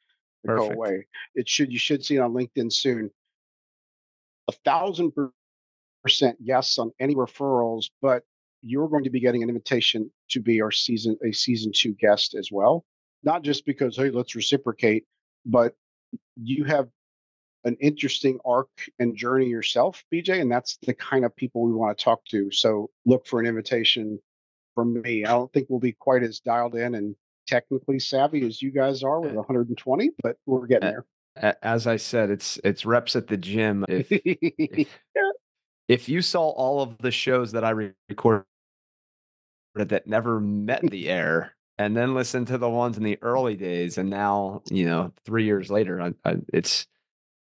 The 0.43 0.53
COAA 0.53 0.75
Way. 0.75 1.07
It 1.33 1.47
should 1.47 1.71
you 1.71 1.79
should 1.79 2.03
see 2.03 2.15
it 2.15 2.19
on 2.19 2.33
LinkedIn 2.33 2.71
soon 2.71 3.09
a 4.47 4.51
thousand 4.63 5.11
percent 6.03 6.37
yes 6.39 6.77
on 6.77 6.91
any 6.99 7.15
referrals, 7.15 7.89
but 8.01 8.23
you're 8.61 8.87
going 8.87 9.03
to 9.03 9.09
be 9.09 9.19
getting 9.19 9.43
an 9.43 9.49
invitation 9.49 10.09
to 10.29 10.39
be 10.39 10.61
our 10.61 10.71
season 10.71 11.17
a 11.23 11.31
season 11.31 11.71
two 11.73 11.93
guest 11.93 12.35
as 12.35 12.49
well. 12.51 12.85
Not 13.23 13.41
just 13.43 13.65
because 13.65 13.97
hey, 13.97 14.09
let's 14.09 14.35
reciprocate, 14.35 15.05
but 15.45 15.73
you 16.35 16.63
have 16.65 16.87
an 17.63 17.75
interesting 17.79 18.39
arc 18.45 18.69
and 18.99 19.17
journey 19.17 19.47
yourself, 19.47 20.03
BJ, 20.13 20.39
and 20.39 20.51
that's 20.51 20.77
the 20.85 20.93
kind 20.93 21.25
of 21.25 21.35
people 21.35 21.63
we 21.63 21.73
want 21.73 21.97
to 21.97 22.03
talk 22.03 22.23
to. 22.25 22.51
So 22.51 22.91
look 23.05 23.25
for 23.25 23.39
an 23.39 23.47
invitation 23.47 24.19
from 24.75 25.01
me. 25.01 25.25
I 25.25 25.31
don't 25.31 25.51
think 25.53 25.67
we'll 25.69 25.79
be 25.79 25.93
quite 25.93 26.21
as 26.21 26.39
dialed 26.39 26.75
in 26.75 26.95
and 26.95 27.15
technically 27.47 27.99
savvy 27.99 28.45
as 28.45 28.61
you 28.61 28.71
guys 28.71 29.01
are 29.01 29.21
with 29.21 29.31
uh, 29.31 29.35
120, 29.35 30.11
but 30.21 30.37
we're 30.45 30.67
getting 30.67 30.91
there 30.91 31.05
as 31.61 31.87
I 31.87 31.97
said, 31.97 32.29
it's 32.29 32.59
it's 32.63 32.85
reps 32.85 33.15
at 33.15 33.27
the 33.27 33.37
gym. 33.37 33.85
If, 33.89 34.07
if, 34.09 34.87
if 35.87 36.09
you 36.09 36.21
saw 36.21 36.49
all 36.49 36.81
of 36.81 36.97
the 36.99 37.11
shows 37.11 37.51
that 37.51 37.63
I 37.63 37.91
recorded 38.09 38.45
that 39.75 40.07
never 40.07 40.39
met 40.39 40.81
the 40.89 41.09
air, 41.09 41.55
and 41.77 41.95
then 41.95 42.13
listen 42.13 42.45
to 42.45 42.57
the 42.57 42.69
ones 42.69 42.97
in 42.97 43.03
the 43.03 43.19
early 43.21 43.55
days, 43.55 43.97
and 43.97 44.09
now 44.09 44.61
you 44.69 44.85
know 44.85 45.11
three 45.25 45.45
years 45.45 45.69
later, 45.69 46.01
I, 46.01 46.13
I, 46.23 46.37
it's 46.53 46.87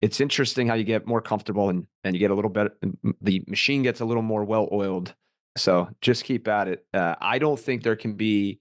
it's 0.02 0.20
interesting 0.20 0.66
how 0.66 0.74
you 0.74 0.85
get 0.85 1.06
more 1.06 1.22
comfortable 1.22 1.70
and 1.70 1.87
and 2.04 2.14
you 2.14 2.20
get 2.20 2.30
a 2.30 2.35
little 2.35 2.50
better. 2.50 2.76
The 3.22 3.44
machine 3.46 3.83
gets 3.83 4.00
a 4.00 4.04
little 4.04 4.22
more 4.22 4.44
well 4.44 4.68
oiled. 4.72 5.14
So 5.56 5.88
just 6.00 6.24
keep 6.24 6.46
at 6.48 6.68
it. 6.68 6.86
Uh, 6.94 7.16
I 7.20 7.38
don't 7.38 7.58
think 7.58 7.82
there 7.82 7.96
can 7.96 8.14
be 8.14 8.60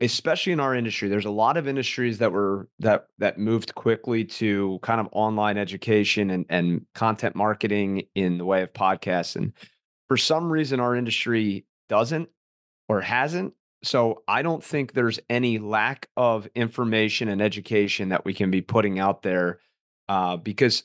especially 0.00 0.52
in 0.52 0.60
our 0.60 0.74
industry 0.74 1.08
there's 1.08 1.24
a 1.24 1.30
lot 1.30 1.56
of 1.56 1.66
industries 1.66 2.18
that 2.18 2.32
were 2.32 2.68
that 2.78 3.06
that 3.18 3.38
moved 3.38 3.74
quickly 3.74 4.24
to 4.24 4.78
kind 4.82 5.00
of 5.00 5.08
online 5.12 5.58
education 5.58 6.30
and 6.30 6.46
and 6.48 6.86
content 6.94 7.34
marketing 7.34 8.04
in 8.14 8.38
the 8.38 8.44
way 8.44 8.62
of 8.62 8.72
podcasts 8.72 9.34
and 9.36 9.52
for 10.08 10.16
some 10.16 10.50
reason 10.50 10.80
our 10.80 10.94
industry 10.94 11.64
doesn't 11.88 12.28
or 12.88 13.00
hasn't 13.00 13.52
so 13.82 14.22
i 14.28 14.42
don't 14.42 14.62
think 14.62 14.92
there's 14.92 15.18
any 15.28 15.58
lack 15.58 16.08
of 16.16 16.46
information 16.54 17.28
and 17.28 17.42
education 17.42 18.10
that 18.10 18.24
we 18.24 18.32
can 18.32 18.50
be 18.50 18.60
putting 18.60 18.98
out 18.98 19.22
there 19.22 19.58
uh, 20.08 20.36
because 20.36 20.84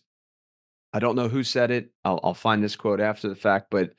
i 0.91 0.99
don't 0.99 1.15
know 1.15 1.27
who 1.27 1.43
said 1.43 1.69
it 1.69 1.91
I'll, 2.03 2.19
I'll 2.23 2.33
find 2.33 2.63
this 2.63 2.75
quote 2.75 2.99
after 2.99 3.29
the 3.29 3.35
fact 3.35 3.67
but 3.69 3.93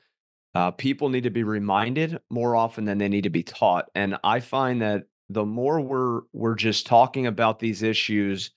uh, 0.55 0.71
people 0.71 1.09
need 1.09 1.23
to 1.23 1.29
be 1.29 1.43
reminded 1.43 2.17
more 2.29 2.55
often 2.55 2.85
than 2.85 2.97
they 2.97 3.09
need 3.09 3.25
to 3.25 3.29
be 3.29 3.43
taught. 3.43 3.89
And 3.93 4.17
I 4.23 4.39
find 4.39 4.81
that 4.81 5.03
the 5.29 5.45
more 5.45 5.81
we're 5.81 6.21
we're 6.31 6.55
just 6.55 6.87
talking 6.87 7.27
about 7.27 7.59
these 7.59 7.83
issues, 7.83 8.51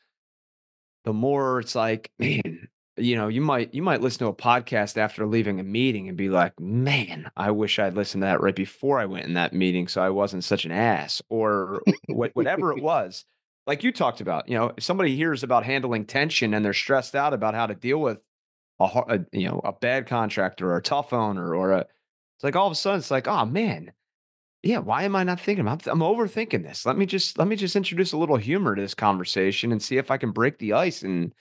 the 1.04 1.12
more 1.12 1.58
it's 1.58 1.74
like, 1.74 2.12
man, 2.18 2.68
you 2.96 3.16
know, 3.16 3.26
you 3.26 3.40
might 3.40 3.74
you 3.74 3.82
might 3.82 4.00
listen 4.00 4.20
to 4.20 4.26
a 4.26 4.34
podcast 4.34 4.96
after 4.96 5.26
leaving 5.26 5.58
a 5.58 5.64
meeting 5.64 6.08
and 6.08 6.16
be 6.16 6.28
like, 6.28 6.58
man, 6.60 7.28
I 7.36 7.50
wish 7.50 7.80
I'd 7.80 7.94
listened 7.94 8.22
to 8.22 8.26
that 8.26 8.40
right 8.40 8.54
before 8.56 9.00
I 9.00 9.06
went 9.06 9.26
in 9.26 9.34
that 9.34 9.52
meeting, 9.52 9.88
so 9.88 10.00
I 10.00 10.10
wasn't 10.10 10.44
such 10.44 10.64
an 10.64 10.72
ass, 10.72 11.20
or 11.28 11.82
whatever 12.08 12.72
it 12.72 12.82
was. 12.82 13.24
Like 13.66 13.82
you 13.82 13.92
talked 13.92 14.20
about, 14.20 14.48
you 14.48 14.56
know, 14.56 14.72
if 14.76 14.84
somebody 14.84 15.16
hears 15.16 15.42
about 15.42 15.64
handling 15.64 16.06
tension 16.06 16.54
and 16.54 16.64
they're 16.64 16.72
stressed 16.72 17.14
out 17.14 17.34
about 17.34 17.54
how 17.54 17.66
to 17.66 17.74
deal 17.74 17.98
with 18.00 18.18
a, 18.80 18.84
a 18.84 19.18
you 19.32 19.48
know 19.48 19.60
a 19.64 19.72
bad 19.72 20.06
contractor 20.06 20.70
or 20.70 20.76
a 20.76 20.82
tough 20.82 21.12
owner 21.12 21.54
or 21.54 21.72
a 21.72 21.80
it's 21.80 22.44
like 22.44 22.56
all 22.56 22.66
of 22.66 22.72
a 22.72 22.76
sudden 22.76 22.98
it's 22.98 23.10
like 23.10 23.26
oh 23.26 23.44
man 23.44 23.92
yeah 24.62 24.78
why 24.78 25.02
am 25.02 25.16
i 25.16 25.24
not 25.24 25.40
thinking 25.40 25.66
I'm, 25.66 25.78
I'm 25.86 26.00
overthinking 26.00 26.62
this. 26.62 26.86
Let 26.86 26.96
me 26.96 27.06
just 27.06 27.38
let 27.38 27.48
me 27.48 27.56
just 27.56 27.76
introduce 27.76 28.12
a 28.12 28.18
little 28.18 28.36
humor 28.36 28.74
to 28.74 28.82
this 28.82 28.94
conversation 28.94 29.72
and 29.72 29.82
see 29.82 29.98
if 29.98 30.10
i 30.10 30.16
can 30.16 30.30
break 30.30 30.58
the 30.58 30.72
ice. 30.74 31.02
And 31.02 31.32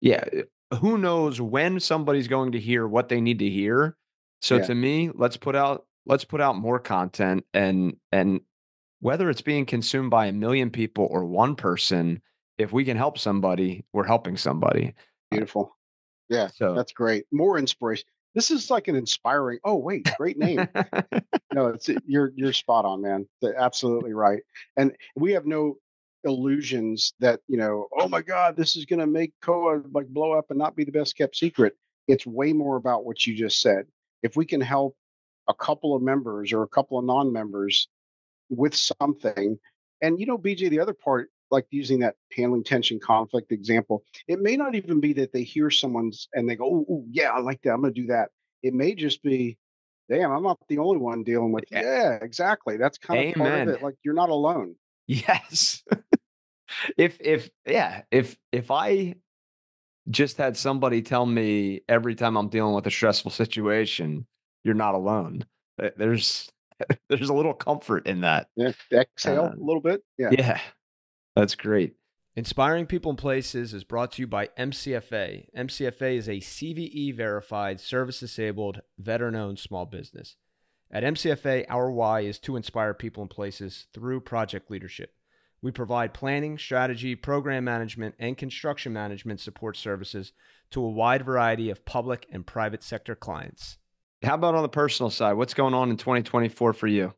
yeah 0.00 0.24
uh, 0.70 0.76
who 0.76 0.98
knows 0.98 1.40
when 1.40 1.78
somebody's 1.78 2.28
going 2.28 2.52
to 2.52 2.60
hear 2.60 2.88
what 2.88 3.08
they 3.08 3.20
need 3.20 3.38
to 3.38 3.48
hear. 3.48 3.96
So 4.40 4.56
yeah. 4.56 4.66
to 4.66 4.74
me 4.74 5.10
let's 5.14 5.36
put 5.36 5.54
out 5.56 5.86
let's 6.06 6.24
put 6.24 6.40
out 6.40 6.56
more 6.56 6.78
content 6.78 7.44
and 7.52 7.96
and 8.12 8.40
whether 9.00 9.28
it's 9.28 9.42
being 9.42 9.66
consumed 9.66 10.10
by 10.10 10.26
a 10.26 10.32
million 10.32 10.70
people 10.70 11.06
or 11.10 11.26
one 11.26 11.54
person 11.54 12.22
if 12.56 12.72
we 12.72 12.84
can 12.84 12.96
help 12.96 13.18
somebody 13.18 13.84
we're 13.92 14.06
helping 14.06 14.36
somebody. 14.36 14.94
Beautiful 15.30 15.75
yeah, 16.28 16.48
so 16.48 16.74
that's 16.74 16.92
great. 16.92 17.24
More 17.32 17.58
inspiration. 17.58 18.04
this 18.34 18.50
is 18.50 18.70
like 18.70 18.88
an 18.88 18.96
inspiring. 18.96 19.58
Oh 19.64 19.76
wait, 19.76 20.08
great 20.16 20.38
name. 20.38 20.66
no, 21.52 21.68
it's 21.68 21.88
you're 22.06 22.32
you're 22.34 22.52
spot 22.52 22.84
on, 22.84 23.02
man. 23.02 23.26
absolutely 23.56 24.12
right. 24.12 24.42
And 24.76 24.92
we 25.14 25.32
have 25.32 25.46
no 25.46 25.76
illusions 26.24 27.14
that 27.20 27.40
you 27.48 27.56
know. 27.56 27.88
Oh 27.98 28.08
my 28.08 28.22
God, 28.22 28.56
this 28.56 28.76
is 28.76 28.84
going 28.84 29.00
to 29.00 29.06
make 29.06 29.32
COAA 29.42 29.84
like 29.92 30.08
blow 30.08 30.32
up 30.32 30.46
and 30.50 30.58
not 30.58 30.76
be 30.76 30.84
the 30.84 30.92
best 30.92 31.16
kept 31.16 31.36
secret. 31.36 31.74
It's 32.08 32.26
way 32.26 32.52
more 32.52 32.76
about 32.76 33.04
what 33.04 33.26
you 33.26 33.34
just 33.34 33.60
said. 33.60 33.86
If 34.22 34.36
we 34.36 34.44
can 34.44 34.60
help 34.60 34.96
a 35.48 35.54
couple 35.54 35.94
of 35.94 36.02
members 36.02 36.52
or 36.52 36.62
a 36.62 36.68
couple 36.68 36.98
of 36.98 37.04
non-members 37.04 37.88
with 38.48 38.74
something, 38.74 39.58
and 40.02 40.20
you 40.20 40.26
know, 40.26 40.38
BJ, 40.38 40.70
the 40.70 40.80
other 40.80 40.94
part 40.94 41.30
like 41.50 41.66
using 41.70 42.00
that 42.00 42.16
handling 42.36 42.64
tension 42.64 42.98
conflict 42.98 43.52
example, 43.52 44.02
it 44.28 44.40
may 44.40 44.56
not 44.56 44.74
even 44.74 45.00
be 45.00 45.12
that 45.14 45.32
they 45.32 45.42
hear 45.42 45.70
someone's 45.70 46.28
and 46.34 46.48
they 46.48 46.56
go, 46.56 46.84
oh, 46.88 47.04
yeah, 47.10 47.30
I 47.30 47.40
like 47.40 47.62
that. 47.62 47.72
I'm 47.72 47.82
going 47.82 47.94
to 47.94 48.00
do 48.00 48.06
that. 48.08 48.30
It 48.62 48.74
may 48.74 48.94
just 48.94 49.22
be, 49.22 49.58
damn, 50.08 50.32
I'm 50.32 50.42
not 50.42 50.58
the 50.68 50.78
only 50.78 50.98
one 50.98 51.22
dealing 51.22 51.52
with. 51.52 51.64
Yeah, 51.70 51.82
yeah 51.82 52.12
exactly. 52.22 52.76
That's 52.76 52.98
kind 52.98 53.20
Amen. 53.20 53.32
of 53.32 53.36
part 53.36 53.68
of 53.68 53.68
it. 53.68 53.82
Like 53.82 53.94
you're 54.04 54.14
not 54.14 54.30
alone. 54.30 54.74
Yes. 55.06 55.84
if 56.96 57.20
if 57.20 57.50
yeah, 57.66 58.02
if 58.10 58.36
if 58.52 58.70
I 58.70 59.14
just 60.08 60.36
had 60.36 60.56
somebody 60.56 61.02
tell 61.02 61.26
me 61.26 61.82
every 61.88 62.14
time 62.14 62.36
I'm 62.36 62.48
dealing 62.48 62.74
with 62.74 62.86
a 62.86 62.90
stressful 62.90 63.30
situation, 63.30 64.26
you're 64.64 64.74
not 64.74 64.94
alone. 64.94 65.44
There's 65.96 66.48
there's 67.08 67.28
a 67.28 67.34
little 67.34 67.54
comfort 67.54 68.06
in 68.06 68.22
that. 68.22 68.48
Yeah, 68.56 68.72
exhale 68.92 69.44
uh, 69.44 69.54
a 69.54 69.64
little 69.64 69.80
bit. 69.80 70.02
Yeah. 70.18 70.30
Yeah. 70.32 70.60
That's 71.36 71.54
great. 71.54 71.96
Inspiring 72.34 72.86
People 72.86 73.10
and 73.10 73.18
Places 73.18 73.74
is 73.74 73.84
brought 73.84 74.12
to 74.12 74.22
you 74.22 74.26
by 74.26 74.48
MCFA. 74.58 75.46
MCFA 75.56 76.16
is 76.16 76.28
a 76.28 76.40
CVE 76.40 77.14
verified, 77.14 77.78
service 77.78 78.20
disabled, 78.20 78.80
veteran 78.98 79.36
owned 79.36 79.58
small 79.58 79.86
business. 79.86 80.36
At 80.90 81.02
MCFA, 81.02 81.66
our 81.68 81.90
why 81.90 82.20
is 82.20 82.38
to 82.40 82.56
inspire 82.56 82.94
people 82.94 83.22
and 83.22 83.30
places 83.30 83.86
through 83.92 84.20
project 84.20 84.70
leadership. 84.70 85.14
We 85.60 85.72
provide 85.72 86.14
planning, 86.14 86.58
strategy, 86.58 87.14
program 87.14 87.64
management, 87.64 88.14
and 88.18 88.36
construction 88.36 88.92
management 88.92 89.40
support 89.40 89.76
services 89.76 90.32
to 90.70 90.82
a 90.82 90.90
wide 90.90 91.24
variety 91.24 91.70
of 91.70 91.84
public 91.84 92.26
and 92.32 92.46
private 92.46 92.82
sector 92.82 93.14
clients. 93.14 93.78
How 94.22 94.34
about 94.34 94.54
on 94.54 94.62
the 94.62 94.68
personal 94.68 95.10
side? 95.10 95.34
What's 95.34 95.54
going 95.54 95.74
on 95.74 95.90
in 95.90 95.96
2024 95.96 96.72
for 96.72 96.86
you? 96.86 97.14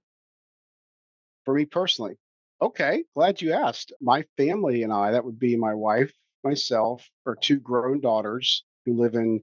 For 1.45 1.55
me 1.55 1.67
personally, 1.67 2.19
Okay, 2.61 3.05
glad 3.15 3.41
you 3.41 3.53
asked. 3.53 3.93
My 4.01 4.25
family 4.37 4.83
and 4.83 4.93
I, 4.93 5.13
that 5.13 5.25
would 5.25 5.39
be 5.39 5.57
my 5.57 5.75
wife, 5.75 6.13
myself, 6.43 7.09
our 7.25 7.37
two 7.37 7.61
grown 7.61 8.01
daughters 8.01 8.65
who 8.85 8.95
live 8.95 9.15
in 9.15 9.41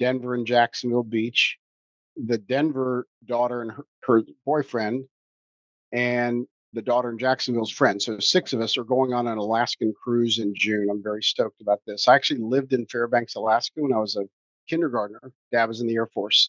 Denver 0.00 0.34
and 0.34 0.46
Jacksonville 0.46 1.04
Beach, 1.04 1.58
the 2.16 2.38
Denver 2.38 3.06
daughter 3.24 3.62
and 3.62 3.70
her, 3.70 3.84
her 4.02 4.22
boyfriend, 4.44 5.04
and 5.92 6.44
the 6.72 6.82
daughter 6.82 7.10
in 7.10 7.18
Jacksonville's 7.18 7.70
friend. 7.70 8.02
So 8.02 8.18
six 8.18 8.52
of 8.52 8.60
us 8.60 8.76
are 8.76 8.84
going 8.84 9.12
on 9.12 9.28
an 9.28 9.38
Alaskan 9.38 9.94
cruise 10.02 10.40
in 10.40 10.52
June. 10.56 10.88
I'm 10.90 11.02
very 11.02 11.22
stoked 11.22 11.60
about 11.60 11.80
this. 11.86 12.08
I 12.08 12.16
actually 12.16 12.40
lived 12.40 12.72
in 12.72 12.86
Fairbanks, 12.86 13.36
Alaska 13.36 13.80
when 13.80 13.92
I 13.92 13.98
was 13.98 14.16
a 14.16 14.28
kindergartner. 14.68 15.32
Dad 15.52 15.66
was 15.66 15.80
in 15.80 15.86
the 15.86 15.94
Air 15.94 16.08
Force. 16.08 16.48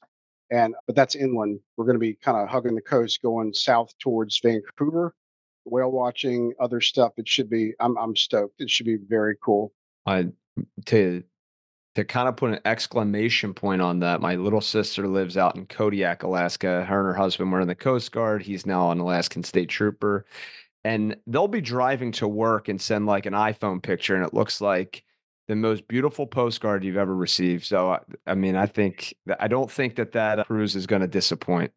And 0.49 0.73
but 0.87 0.95
that's 0.95 1.15
inland. 1.15 1.59
We're 1.77 1.85
going 1.85 1.95
to 1.95 1.99
be 1.99 2.15
kind 2.15 2.37
of 2.37 2.49
hugging 2.49 2.75
the 2.75 2.81
coast 2.81 3.21
going 3.21 3.53
south 3.53 3.93
towards 3.99 4.39
Vancouver 4.39 5.13
whale 5.65 5.91
watching, 5.91 6.54
other 6.60 6.82
stuff. 6.82 7.13
It 7.17 7.28
should 7.28 7.50
be. 7.50 7.74
I'm 7.80 7.97
I'm 7.97 8.15
stoked. 8.15 8.60
It 8.60 8.69
should 8.69 8.86
be 8.86 8.97
very 8.97 9.36
cool. 9.43 9.74
I 10.06 10.28
to 10.88 11.24
to 11.95 12.06
kind 12.06 12.30
of 12.30 12.38
put 12.38 12.52
an 12.52 12.60
exclamation 12.65 13.54
point 13.54 13.82
on 13.82 14.00
that. 14.00 14.21
My 14.21 14.36
little 14.36 14.62
sister 14.62 15.08
lives 15.08 15.38
out 15.38 15.56
in 15.56 15.65
Kodiak, 15.65 16.24
Alaska. 16.24 16.86
Her 16.86 17.00
and 17.00 17.08
her 17.08 17.13
husband 17.13 17.52
were 17.52 17.62
in 17.62 17.67
the 17.67 17.76
Coast 17.76 18.12
Guard. 18.12 18.41
He's 18.41 18.65
now 18.65 18.91
an 18.91 19.00
Alaskan 19.00 19.43
State 19.43 19.69
Trooper, 19.69 20.26
and 20.84 21.15
they'll 21.28 21.47
be 21.47 21.62
driving 21.62 22.12
to 22.13 22.28
work 22.28 22.69
and 22.69 22.82
send 22.82 23.06
like 23.06 23.26
an 23.26 23.34
iPhone 23.34 23.82
picture, 23.84 24.15
and 24.15 24.26
it 24.26 24.34
looks 24.34 24.62
like 24.62 25.04
the 25.47 25.56
most 25.56 25.88
beautiful 25.88 26.26
postcard 26.26 26.84
you've 26.84 26.97
ever 26.97 27.15
received. 27.15 27.65
So, 27.65 28.00
I 28.26 28.36
mean, 28.36 28.56
I 28.56 28.67
think 28.67 29.13
I 29.39 29.50
don't 29.50 29.69
think 29.69 29.95
that 29.95 30.13
that 30.13 30.47
cruise 30.47 30.76
is 30.76 30.88
going 30.88 31.02
to 31.02 31.08
disappoint. 31.08 31.71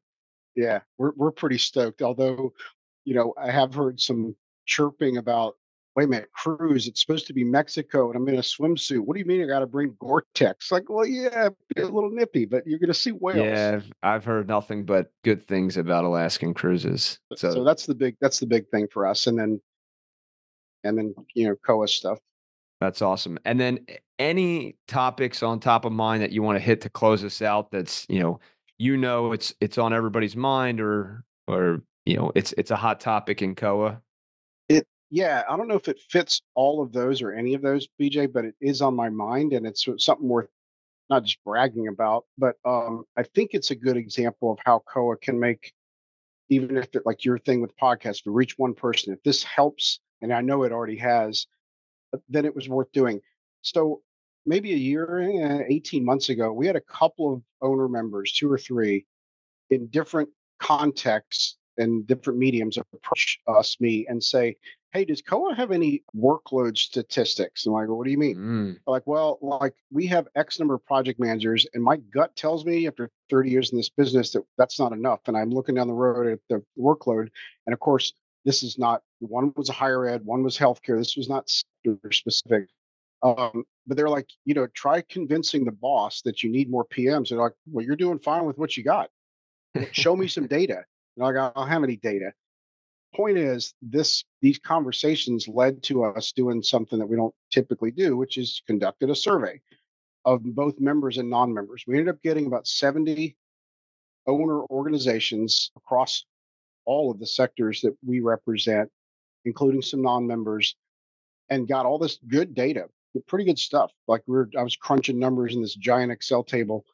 Yeah, 0.54 0.80
we're 0.96 1.12
we're 1.16 1.32
pretty 1.32 1.58
stoked. 1.58 2.02
Although 2.02 2.52
you 3.04 3.14
know, 3.14 3.34
I 3.40 3.50
have 3.50 3.74
heard 3.74 4.00
some 4.00 4.34
chirping 4.66 5.18
about, 5.18 5.56
wait 5.94 6.04
a 6.04 6.08
minute, 6.08 6.32
cruise, 6.32 6.88
it's 6.88 7.00
supposed 7.00 7.26
to 7.26 7.32
be 7.32 7.44
Mexico 7.44 8.08
and 8.10 8.16
I'm 8.16 8.28
in 8.28 8.36
a 8.36 8.42
swimsuit. 8.42 9.00
What 9.00 9.14
do 9.14 9.20
you 9.20 9.26
mean 9.26 9.42
I 9.42 9.46
got 9.46 9.60
to 9.60 9.66
bring 9.66 9.94
Gore-Tex? 10.00 10.72
Like, 10.72 10.88
well, 10.88 11.06
yeah, 11.06 11.48
a 11.76 11.80
little 11.82 12.10
nippy, 12.10 12.44
but 12.44 12.66
you're 12.66 12.78
going 12.78 12.88
to 12.88 12.94
see 12.94 13.10
whales. 13.10 13.44
Yeah, 13.44 13.80
I've 14.02 14.24
heard 14.24 14.48
nothing 14.48 14.84
but 14.84 15.12
good 15.22 15.46
things 15.46 15.76
about 15.76 16.04
Alaskan 16.04 16.54
cruises. 16.54 17.18
So, 17.36 17.52
so 17.52 17.64
that's 17.64 17.86
the 17.86 17.94
big, 17.94 18.16
that's 18.20 18.40
the 18.40 18.46
big 18.46 18.68
thing 18.68 18.88
for 18.92 19.06
us. 19.06 19.26
And 19.26 19.38
then, 19.38 19.60
and 20.82 20.98
then, 20.98 21.14
you 21.34 21.48
know, 21.48 21.56
COAA 21.66 21.88
stuff. 21.88 22.18
That's 22.80 23.00
awesome. 23.00 23.38
And 23.44 23.58
then 23.58 23.80
eh, 23.88 23.96
any 24.18 24.76
topics 24.86 25.42
on 25.42 25.58
top 25.58 25.84
of 25.84 25.92
mind 25.92 26.22
that 26.22 26.32
you 26.32 26.42
want 26.42 26.56
to 26.56 26.60
hit 26.60 26.82
to 26.82 26.90
close 26.90 27.24
us 27.24 27.40
out 27.40 27.70
that's, 27.70 28.06
you 28.08 28.20
know, 28.20 28.40
you 28.78 28.96
know 28.96 29.32
it's 29.32 29.54
it's 29.60 29.78
on 29.78 29.92
everybody's 29.92 30.36
mind 30.36 30.80
or 30.80 31.24
or 31.46 31.82
you 32.04 32.16
know, 32.16 32.32
it's 32.34 32.52
it's 32.58 32.70
a 32.70 32.76
hot 32.76 33.00
topic 33.00 33.42
in 33.42 33.54
COAA. 33.54 34.00
It 34.68 34.86
yeah, 35.10 35.42
I 35.48 35.56
don't 35.56 35.68
know 35.68 35.76
if 35.76 35.88
it 35.88 36.00
fits 36.10 36.42
all 36.54 36.82
of 36.82 36.92
those 36.92 37.22
or 37.22 37.32
any 37.32 37.54
of 37.54 37.62
those, 37.62 37.88
BJ, 38.00 38.32
but 38.32 38.44
it 38.44 38.54
is 38.60 38.82
on 38.82 38.94
my 38.94 39.08
mind 39.08 39.52
and 39.52 39.66
it's 39.66 39.86
something 39.98 40.28
worth 40.28 40.48
not 41.10 41.24
just 41.24 41.42
bragging 41.44 41.88
about, 41.88 42.24
but 42.38 42.56
um, 42.64 43.04
I 43.16 43.22
think 43.22 43.50
it's 43.52 43.70
a 43.70 43.74
good 43.74 43.96
example 43.96 44.52
of 44.52 44.58
how 44.64 44.82
COAA 44.92 45.20
can 45.20 45.38
make, 45.38 45.72
even 46.48 46.76
if 46.76 46.94
it, 46.94 47.04
like 47.04 47.24
your 47.24 47.38
thing 47.38 47.60
with 47.60 47.76
podcasts, 47.76 48.22
to 48.24 48.30
reach 48.30 48.54
one 48.56 48.74
person. 48.74 49.12
If 49.12 49.22
this 49.22 49.42
helps, 49.42 50.00
and 50.22 50.32
I 50.32 50.40
know 50.40 50.62
it 50.62 50.72
already 50.72 50.96
has, 50.96 51.46
uh, 52.14 52.18
then 52.30 52.46
it 52.46 52.54
was 52.54 52.68
worth 52.68 52.90
doing. 52.92 53.20
So 53.60 54.00
maybe 54.46 54.72
a 54.72 54.76
year, 54.76 55.20
eh, 55.20 55.64
18 55.68 56.04
months 56.04 56.30
ago, 56.30 56.52
we 56.52 56.66
had 56.66 56.76
a 56.76 56.80
couple 56.80 57.34
of 57.34 57.42
owner 57.60 57.88
members, 57.88 58.32
two 58.32 58.50
or 58.50 58.58
three, 58.58 59.06
in 59.70 59.88
different 59.88 60.30
contexts 60.58 61.58
and 61.78 62.06
different 62.06 62.38
mediums 62.38 62.76
approach 62.76 63.38
us, 63.48 63.76
me, 63.80 64.06
and 64.08 64.22
say, 64.22 64.56
Hey, 64.92 65.04
does 65.04 65.22
COAA 65.22 65.56
have 65.56 65.72
any 65.72 66.04
workload 66.16 66.78
statistics? 66.78 67.66
And 67.66 67.76
I 67.76 67.86
go, 67.86 67.94
What 67.94 68.04
do 68.04 68.10
you 68.10 68.18
mean? 68.18 68.36
Mm. 68.36 68.78
Like, 68.86 69.06
well, 69.06 69.38
like 69.42 69.74
we 69.90 70.06
have 70.06 70.28
X 70.34 70.58
number 70.58 70.74
of 70.74 70.84
project 70.86 71.18
managers, 71.18 71.66
and 71.74 71.82
my 71.82 71.96
gut 71.96 72.34
tells 72.36 72.64
me 72.64 72.86
after 72.86 73.10
30 73.30 73.50
years 73.50 73.72
in 73.72 73.78
this 73.78 73.90
business 73.90 74.30
that 74.32 74.44
that's 74.56 74.78
not 74.78 74.92
enough. 74.92 75.20
And 75.26 75.36
I'm 75.36 75.50
looking 75.50 75.74
down 75.74 75.88
the 75.88 75.94
road 75.94 76.26
at 76.26 76.38
the 76.48 76.62
workload. 76.78 77.28
And 77.66 77.74
of 77.74 77.80
course, 77.80 78.12
this 78.44 78.62
is 78.62 78.78
not 78.78 79.02
one 79.20 79.52
was 79.56 79.70
a 79.70 79.72
higher 79.72 80.06
ed, 80.06 80.24
one 80.24 80.42
was 80.42 80.58
healthcare. 80.58 80.98
This 80.98 81.16
was 81.16 81.28
not 81.28 81.48
sector 81.48 82.12
specific. 82.12 82.68
Um, 83.22 83.64
but 83.86 83.96
they're 83.96 84.10
like, 84.10 84.28
you 84.44 84.52
know, 84.54 84.66
try 84.74 85.00
convincing 85.00 85.64
the 85.64 85.72
boss 85.72 86.20
that 86.22 86.42
you 86.42 86.50
need 86.50 86.70
more 86.70 86.84
PMs. 86.84 87.30
They're 87.30 87.38
like, 87.38 87.54
well, 87.70 87.84
you're 87.84 87.96
doing 87.96 88.18
fine 88.18 88.44
with 88.44 88.58
what 88.58 88.76
you 88.76 88.84
got. 88.84 89.08
Show 89.92 90.14
me 90.14 90.28
some 90.28 90.46
data. 90.58 90.84
And 91.16 91.26
I 91.26 91.32
don't 91.32 91.68
have 91.68 91.84
any 91.84 91.96
data. 91.96 92.32
Point 93.14 93.38
is, 93.38 93.74
this 93.80 94.24
these 94.42 94.58
conversations 94.58 95.46
led 95.46 95.82
to 95.84 96.04
us 96.04 96.32
doing 96.32 96.62
something 96.62 96.98
that 96.98 97.06
we 97.06 97.16
don't 97.16 97.34
typically 97.52 97.92
do, 97.92 98.16
which 98.16 98.38
is 98.38 98.62
conducted 98.66 99.10
a 99.10 99.14
survey 99.14 99.60
of 100.24 100.42
both 100.42 100.80
members 100.80 101.18
and 101.18 101.30
non-members. 101.30 101.84
We 101.86 101.98
ended 101.98 102.14
up 102.14 102.22
getting 102.22 102.46
about 102.46 102.66
70 102.66 103.36
owner 104.26 104.62
organizations 104.64 105.70
across 105.76 106.24
all 106.86 107.10
of 107.10 107.20
the 107.20 107.26
sectors 107.26 107.80
that 107.82 107.96
we 108.04 108.20
represent, 108.20 108.90
including 109.44 109.82
some 109.82 110.02
non-members, 110.02 110.74
and 111.50 111.68
got 111.68 111.86
all 111.86 111.98
this 111.98 112.18
good 112.26 112.54
data, 112.54 112.86
pretty 113.28 113.44
good 113.44 113.58
stuff. 113.58 113.92
Like 114.08 114.22
we 114.26 114.38
are 114.38 114.50
I 114.58 114.62
was 114.62 114.76
crunching 114.76 115.18
numbers 115.18 115.54
in 115.54 115.62
this 115.62 115.74
giant 115.74 116.10
Excel 116.10 116.42
table 116.42 116.84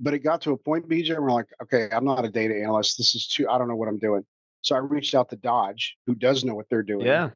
but 0.00 0.14
it 0.14 0.20
got 0.20 0.40
to 0.42 0.52
a 0.52 0.56
point, 0.56 0.88
BJ, 0.88 1.18
we're 1.20 1.30
like, 1.30 1.48
okay, 1.62 1.88
I'm 1.92 2.04
not 2.04 2.24
a 2.24 2.30
data 2.30 2.54
analyst. 2.54 2.96
This 2.96 3.14
is 3.14 3.26
too, 3.26 3.48
I 3.48 3.58
don't 3.58 3.68
know 3.68 3.76
what 3.76 3.88
I'm 3.88 3.98
doing. 3.98 4.24
So 4.62 4.74
I 4.74 4.78
reached 4.78 5.14
out 5.14 5.28
to 5.30 5.36
Dodge, 5.36 5.96
who 6.06 6.14
does 6.14 6.42
know 6.42 6.54
what 6.54 6.66
they're 6.70 6.82
doing. 6.82 7.06
Yeah. 7.06 7.30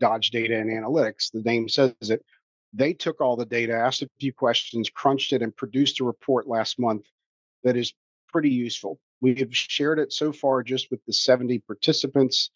Dodge 0.00 0.30
Data 0.30 0.56
and 0.58 0.70
Analytics, 0.70 1.32
the 1.32 1.42
name 1.42 1.68
says 1.68 1.92
it. 2.02 2.24
They 2.72 2.92
took 2.92 3.20
all 3.20 3.36
the 3.36 3.46
data, 3.46 3.74
asked 3.74 4.02
a 4.02 4.08
few 4.18 4.32
questions, 4.32 4.90
crunched 4.90 5.32
it, 5.32 5.42
and 5.42 5.54
produced 5.54 6.00
a 6.00 6.04
report 6.04 6.48
last 6.48 6.78
month 6.78 7.04
that 7.62 7.76
is 7.76 7.92
pretty 8.28 8.50
useful. 8.50 8.98
We 9.20 9.36
have 9.36 9.54
shared 9.56 9.98
it 9.98 10.12
so 10.12 10.32
far 10.32 10.62
just 10.62 10.90
with 10.90 11.04
the 11.06 11.12
70 11.12 11.60
participants. 11.60 12.50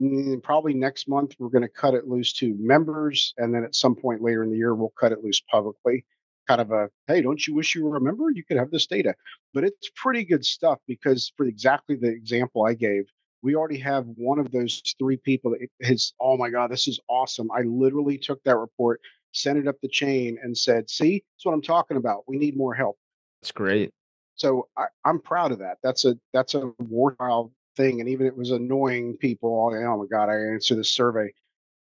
And 0.00 0.42
probably 0.42 0.74
next 0.74 1.08
month, 1.08 1.36
we're 1.38 1.48
going 1.48 1.62
to 1.62 1.68
cut 1.68 1.94
it 1.94 2.08
loose 2.08 2.32
to 2.34 2.56
members. 2.58 3.32
And 3.38 3.54
then 3.54 3.62
at 3.62 3.76
some 3.76 3.94
point 3.94 4.22
later 4.22 4.42
in 4.42 4.50
the 4.50 4.56
year, 4.56 4.74
we'll 4.74 4.92
cut 4.98 5.12
it 5.12 5.22
loose 5.22 5.40
publicly 5.40 6.04
kind 6.46 6.60
of 6.60 6.70
a 6.70 6.88
hey 7.06 7.20
don't 7.20 7.46
you 7.46 7.54
wish 7.54 7.74
you 7.74 7.84
were 7.84 7.96
a 7.96 8.00
member 8.00 8.30
you 8.30 8.44
could 8.44 8.56
have 8.56 8.70
this 8.70 8.86
data 8.86 9.14
but 9.52 9.64
it's 9.64 9.90
pretty 9.96 10.24
good 10.24 10.44
stuff 10.44 10.78
because 10.86 11.32
for 11.36 11.46
exactly 11.46 11.96
the 11.96 12.08
example 12.08 12.64
i 12.66 12.74
gave 12.74 13.04
we 13.42 13.54
already 13.54 13.78
have 13.78 14.04
one 14.16 14.38
of 14.38 14.50
those 14.52 14.82
three 14.98 15.16
people 15.16 15.50
that 15.50 15.62
eh, 15.62 15.86
has 15.86 16.12
oh 16.20 16.36
my 16.36 16.50
god 16.50 16.70
this 16.70 16.88
is 16.88 17.00
awesome 17.08 17.50
i 17.52 17.62
literally 17.62 18.18
took 18.18 18.42
that 18.44 18.56
report 18.56 19.00
sent 19.32 19.58
it 19.58 19.66
up 19.66 19.76
the 19.82 19.88
chain 19.88 20.38
and 20.42 20.56
said 20.56 20.88
see 20.88 21.22
that's 21.34 21.44
what 21.44 21.52
i'm 21.52 21.62
talking 21.62 21.96
about 21.96 22.24
we 22.26 22.36
need 22.36 22.56
more 22.56 22.74
help 22.74 22.96
that's 23.40 23.52
great 23.52 23.92
So 24.36 24.68
I, 24.76 24.86
am 25.04 25.20
proud 25.20 25.52
of 25.52 25.60
that. 25.60 25.78
That's 25.82 26.04
a 26.04 26.16
that's 26.32 26.54
a 26.54 26.72
worthwhile 26.78 27.52
thing. 27.76 28.00
And 28.00 28.08
even 28.08 28.26
it 28.26 28.36
was 28.36 28.50
annoying 28.50 29.16
people. 29.16 29.70
Oh, 29.72 29.76
oh 29.76 29.98
my 29.98 30.06
God, 30.10 30.28
I 30.28 30.36
answered 30.52 30.78
this 30.78 30.90
survey. 30.90 31.32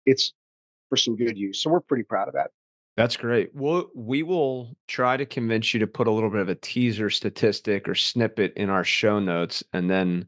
It's 0.05 0.33
for 0.89 0.97
some 0.97 1.15
good 1.15 1.37
use. 1.37 1.61
So 1.61 1.69
we're 1.69 1.81
pretty 1.81 2.03
proud 2.03 2.27
of 2.27 2.35
that. 2.35 2.51
That's 2.97 3.15
great. 3.15 3.53
Well, 3.53 3.91
we 3.93 4.23
will 4.23 4.75
try 4.87 5.17
to 5.17 5.25
convince 5.25 5.71
you 5.71 5.79
to 5.79 5.87
put 5.87 6.07
a 6.07 6.11
little 6.11 6.31
bit 6.31 6.41
of 6.41 6.49
a 6.49 6.55
teaser 6.55 7.11
statistic 7.11 7.87
or 7.87 7.93
snippet 7.93 8.53
in 8.57 8.71
our 8.71 8.83
show 8.83 9.19
notes, 9.19 9.63
and 9.71 9.87
then 9.87 10.27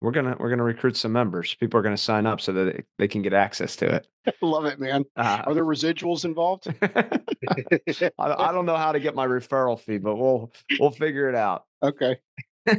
we're 0.00 0.12
gonna 0.12 0.36
we're 0.38 0.48
gonna 0.48 0.62
recruit 0.62 0.96
some 0.96 1.10
members. 1.10 1.54
People 1.54 1.80
are 1.80 1.82
gonna 1.82 1.96
sign 1.96 2.24
up 2.24 2.40
so 2.40 2.52
that 2.52 2.64
they, 2.66 2.84
they 2.98 3.08
can 3.08 3.22
get 3.22 3.32
access 3.32 3.74
to 3.76 3.96
it. 3.96 4.06
Love 4.42 4.64
it, 4.66 4.78
man. 4.78 5.04
Uh, 5.16 5.42
are 5.44 5.54
there 5.54 5.64
residuals 5.64 6.24
involved? 6.24 6.72
I, 6.82 8.04
I 8.18 8.52
don't 8.52 8.66
know 8.66 8.76
how 8.76 8.92
to 8.92 9.00
get 9.00 9.16
my 9.16 9.26
referral 9.26 9.78
fee, 9.78 9.98
but 9.98 10.14
we'll 10.14 10.52
we'll 10.78 10.92
figure 10.92 11.28
it 11.28 11.34
out. 11.34 11.64
Okay. 11.82 12.16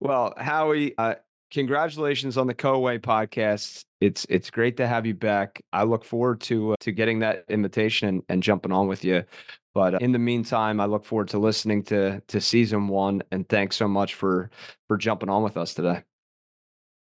well, 0.00 0.34
Howie, 0.36 0.98
uh, 0.98 1.14
congratulations 1.56 2.36
on 2.36 2.46
the 2.46 2.54
COAA 2.54 2.82
Way 2.82 2.98
podcast. 2.98 3.82
It's 4.02 4.26
it's 4.28 4.50
great 4.50 4.76
to 4.76 4.86
have 4.86 5.06
you 5.06 5.14
back. 5.14 5.62
I 5.72 5.84
look 5.84 6.04
forward 6.04 6.42
to 6.42 6.72
uh, 6.72 6.76
to 6.80 6.92
getting 6.92 7.20
that 7.20 7.44
invitation 7.48 8.08
and, 8.08 8.22
and 8.28 8.42
jumping 8.42 8.72
on 8.72 8.88
with 8.88 9.02
you. 9.04 9.24
But 9.72 9.94
uh, 9.94 9.98
in 10.02 10.12
the 10.12 10.18
meantime, 10.18 10.80
I 10.80 10.84
look 10.84 11.06
forward 11.06 11.28
to 11.28 11.38
listening 11.38 11.82
to 11.84 12.20
to 12.20 12.40
season 12.42 12.88
one. 12.88 13.22
And 13.32 13.48
thanks 13.48 13.74
so 13.76 13.88
much 13.88 14.14
for 14.14 14.50
for 14.86 14.98
jumping 14.98 15.30
on 15.30 15.42
with 15.42 15.56
us 15.56 15.72
today. 15.72 16.02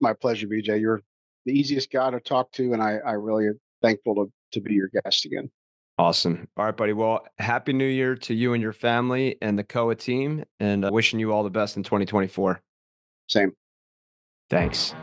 My 0.00 0.12
pleasure, 0.12 0.46
BJ. 0.46 0.80
You're 0.80 1.02
the 1.44 1.52
easiest 1.52 1.90
guy 1.90 2.12
to 2.12 2.20
talk 2.20 2.52
to, 2.52 2.72
and 2.72 2.80
I 2.80 2.98
I 3.04 3.12
really 3.12 3.48
am 3.48 3.58
thankful 3.82 4.14
to 4.14 4.32
to 4.52 4.60
be 4.60 4.74
your 4.74 4.90
guest 5.02 5.24
again. 5.24 5.50
Awesome. 5.98 6.46
All 6.56 6.66
right, 6.66 6.76
buddy. 6.76 6.92
Well, 6.92 7.26
happy 7.38 7.72
new 7.72 7.84
year 7.84 8.14
to 8.14 8.34
you 8.34 8.52
and 8.52 8.62
your 8.62 8.74
family 8.74 9.38
and 9.42 9.58
the 9.58 9.64
COAA 9.64 9.98
team, 9.98 10.44
and 10.60 10.84
uh, 10.84 10.90
wishing 10.92 11.18
you 11.18 11.32
all 11.32 11.42
the 11.42 11.50
best 11.50 11.76
in 11.76 11.82
2024. 11.82 12.60
Same. 13.28 13.52
Thanks. 14.48 14.94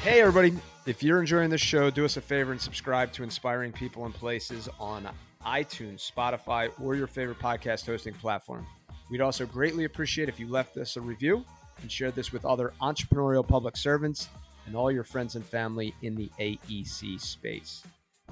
Hey, 0.00 0.20
everybody. 0.20 0.54
If 0.86 1.02
you're 1.02 1.20
enjoying 1.20 1.50
this 1.50 1.60
show, 1.60 1.90
do 1.90 2.04
us 2.04 2.16
a 2.16 2.20
favor 2.20 2.52
and 2.52 2.60
subscribe 2.60 3.12
to 3.12 3.22
Inspiring 3.22 3.70
People 3.70 4.06
and 4.06 4.14
Places 4.14 4.68
on 4.78 5.08
iTunes, 5.46 6.10
Spotify, 6.10 6.70
or 6.82 6.96
your 6.96 7.06
favorite 7.06 7.38
podcast 7.38 7.86
hosting 7.86 8.14
platform. 8.14 8.66
We'd 9.10 9.20
also 9.20 9.46
greatly 9.46 9.84
appreciate 9.84 10.28
if 10.28 10.40
you 10.40 10.48
left 10.48 10.76
us 10.78 10.96
a 10.96 11.00
review 11.00 11.44
and 11.82 11.92
shared 11.92 12.14
this 12.14 12.32
with 12.32 12.44
other 12.44 12.72
entrepreneurial 12.80 13.46
public 13.46 13.76
servants 13.76 14.28
and 14.66 14.74
all 14.74 14.90
your 14.90 15.04
friends 15.04 15.36
and 15.36 15.44
family 15.44 15.94
in 16.02 16.14
the 16.14 16.30
AEC 16.38 17.20
space. 17.20 17.82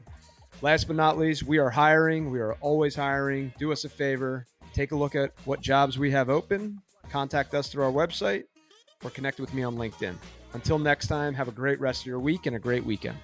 Last 0.63 0.87
but 0.87 0.95
not 0.95 1.19
least, 1.19 1.43
we 1.43 1.59
are 1.59 1.69
hiring. 1.69 2.31
We 2.31 2.39
are 2.39 2.53
always 2.61 2.95
hiring. 2.95 3.53
Do 3.59 3.73
us 3.73 3.85
a 3.85 3.89
favor, 3.89 4.47
take 4.73 4.93
a 4.93 4.97
look 4.97 5.17
at 5.17 5.33
what 5.47 5.61
jobs 5.63 5.99
we 5.99 6.13
have 6.13 6.31
open, 6.31 6.81
contact 7.11 7.55
us 7.55 7.67
through 7.67 7.83
our 7.83 7.91
website, 7.91 8.45
or 9.03 9.11
connect 9.11 9.41
with 9.41 9.53
me 9.53 9.65
on 9.65 9.75
LinkedIn. 9.75 10.15
Until 10.53 10.79
next 10.79 11.09
time, 11.09 11.35
have 11.35 11.49
a 11.49 11.53
great 11.53 11.81
rest 11.81 12.03
of 12.03 12.07
your 12.07 12.21
week 12.21 12.47
and 12.47 12.55
a 12.55 12.61
great 12.61 12.87
weekend. 12.87 13.19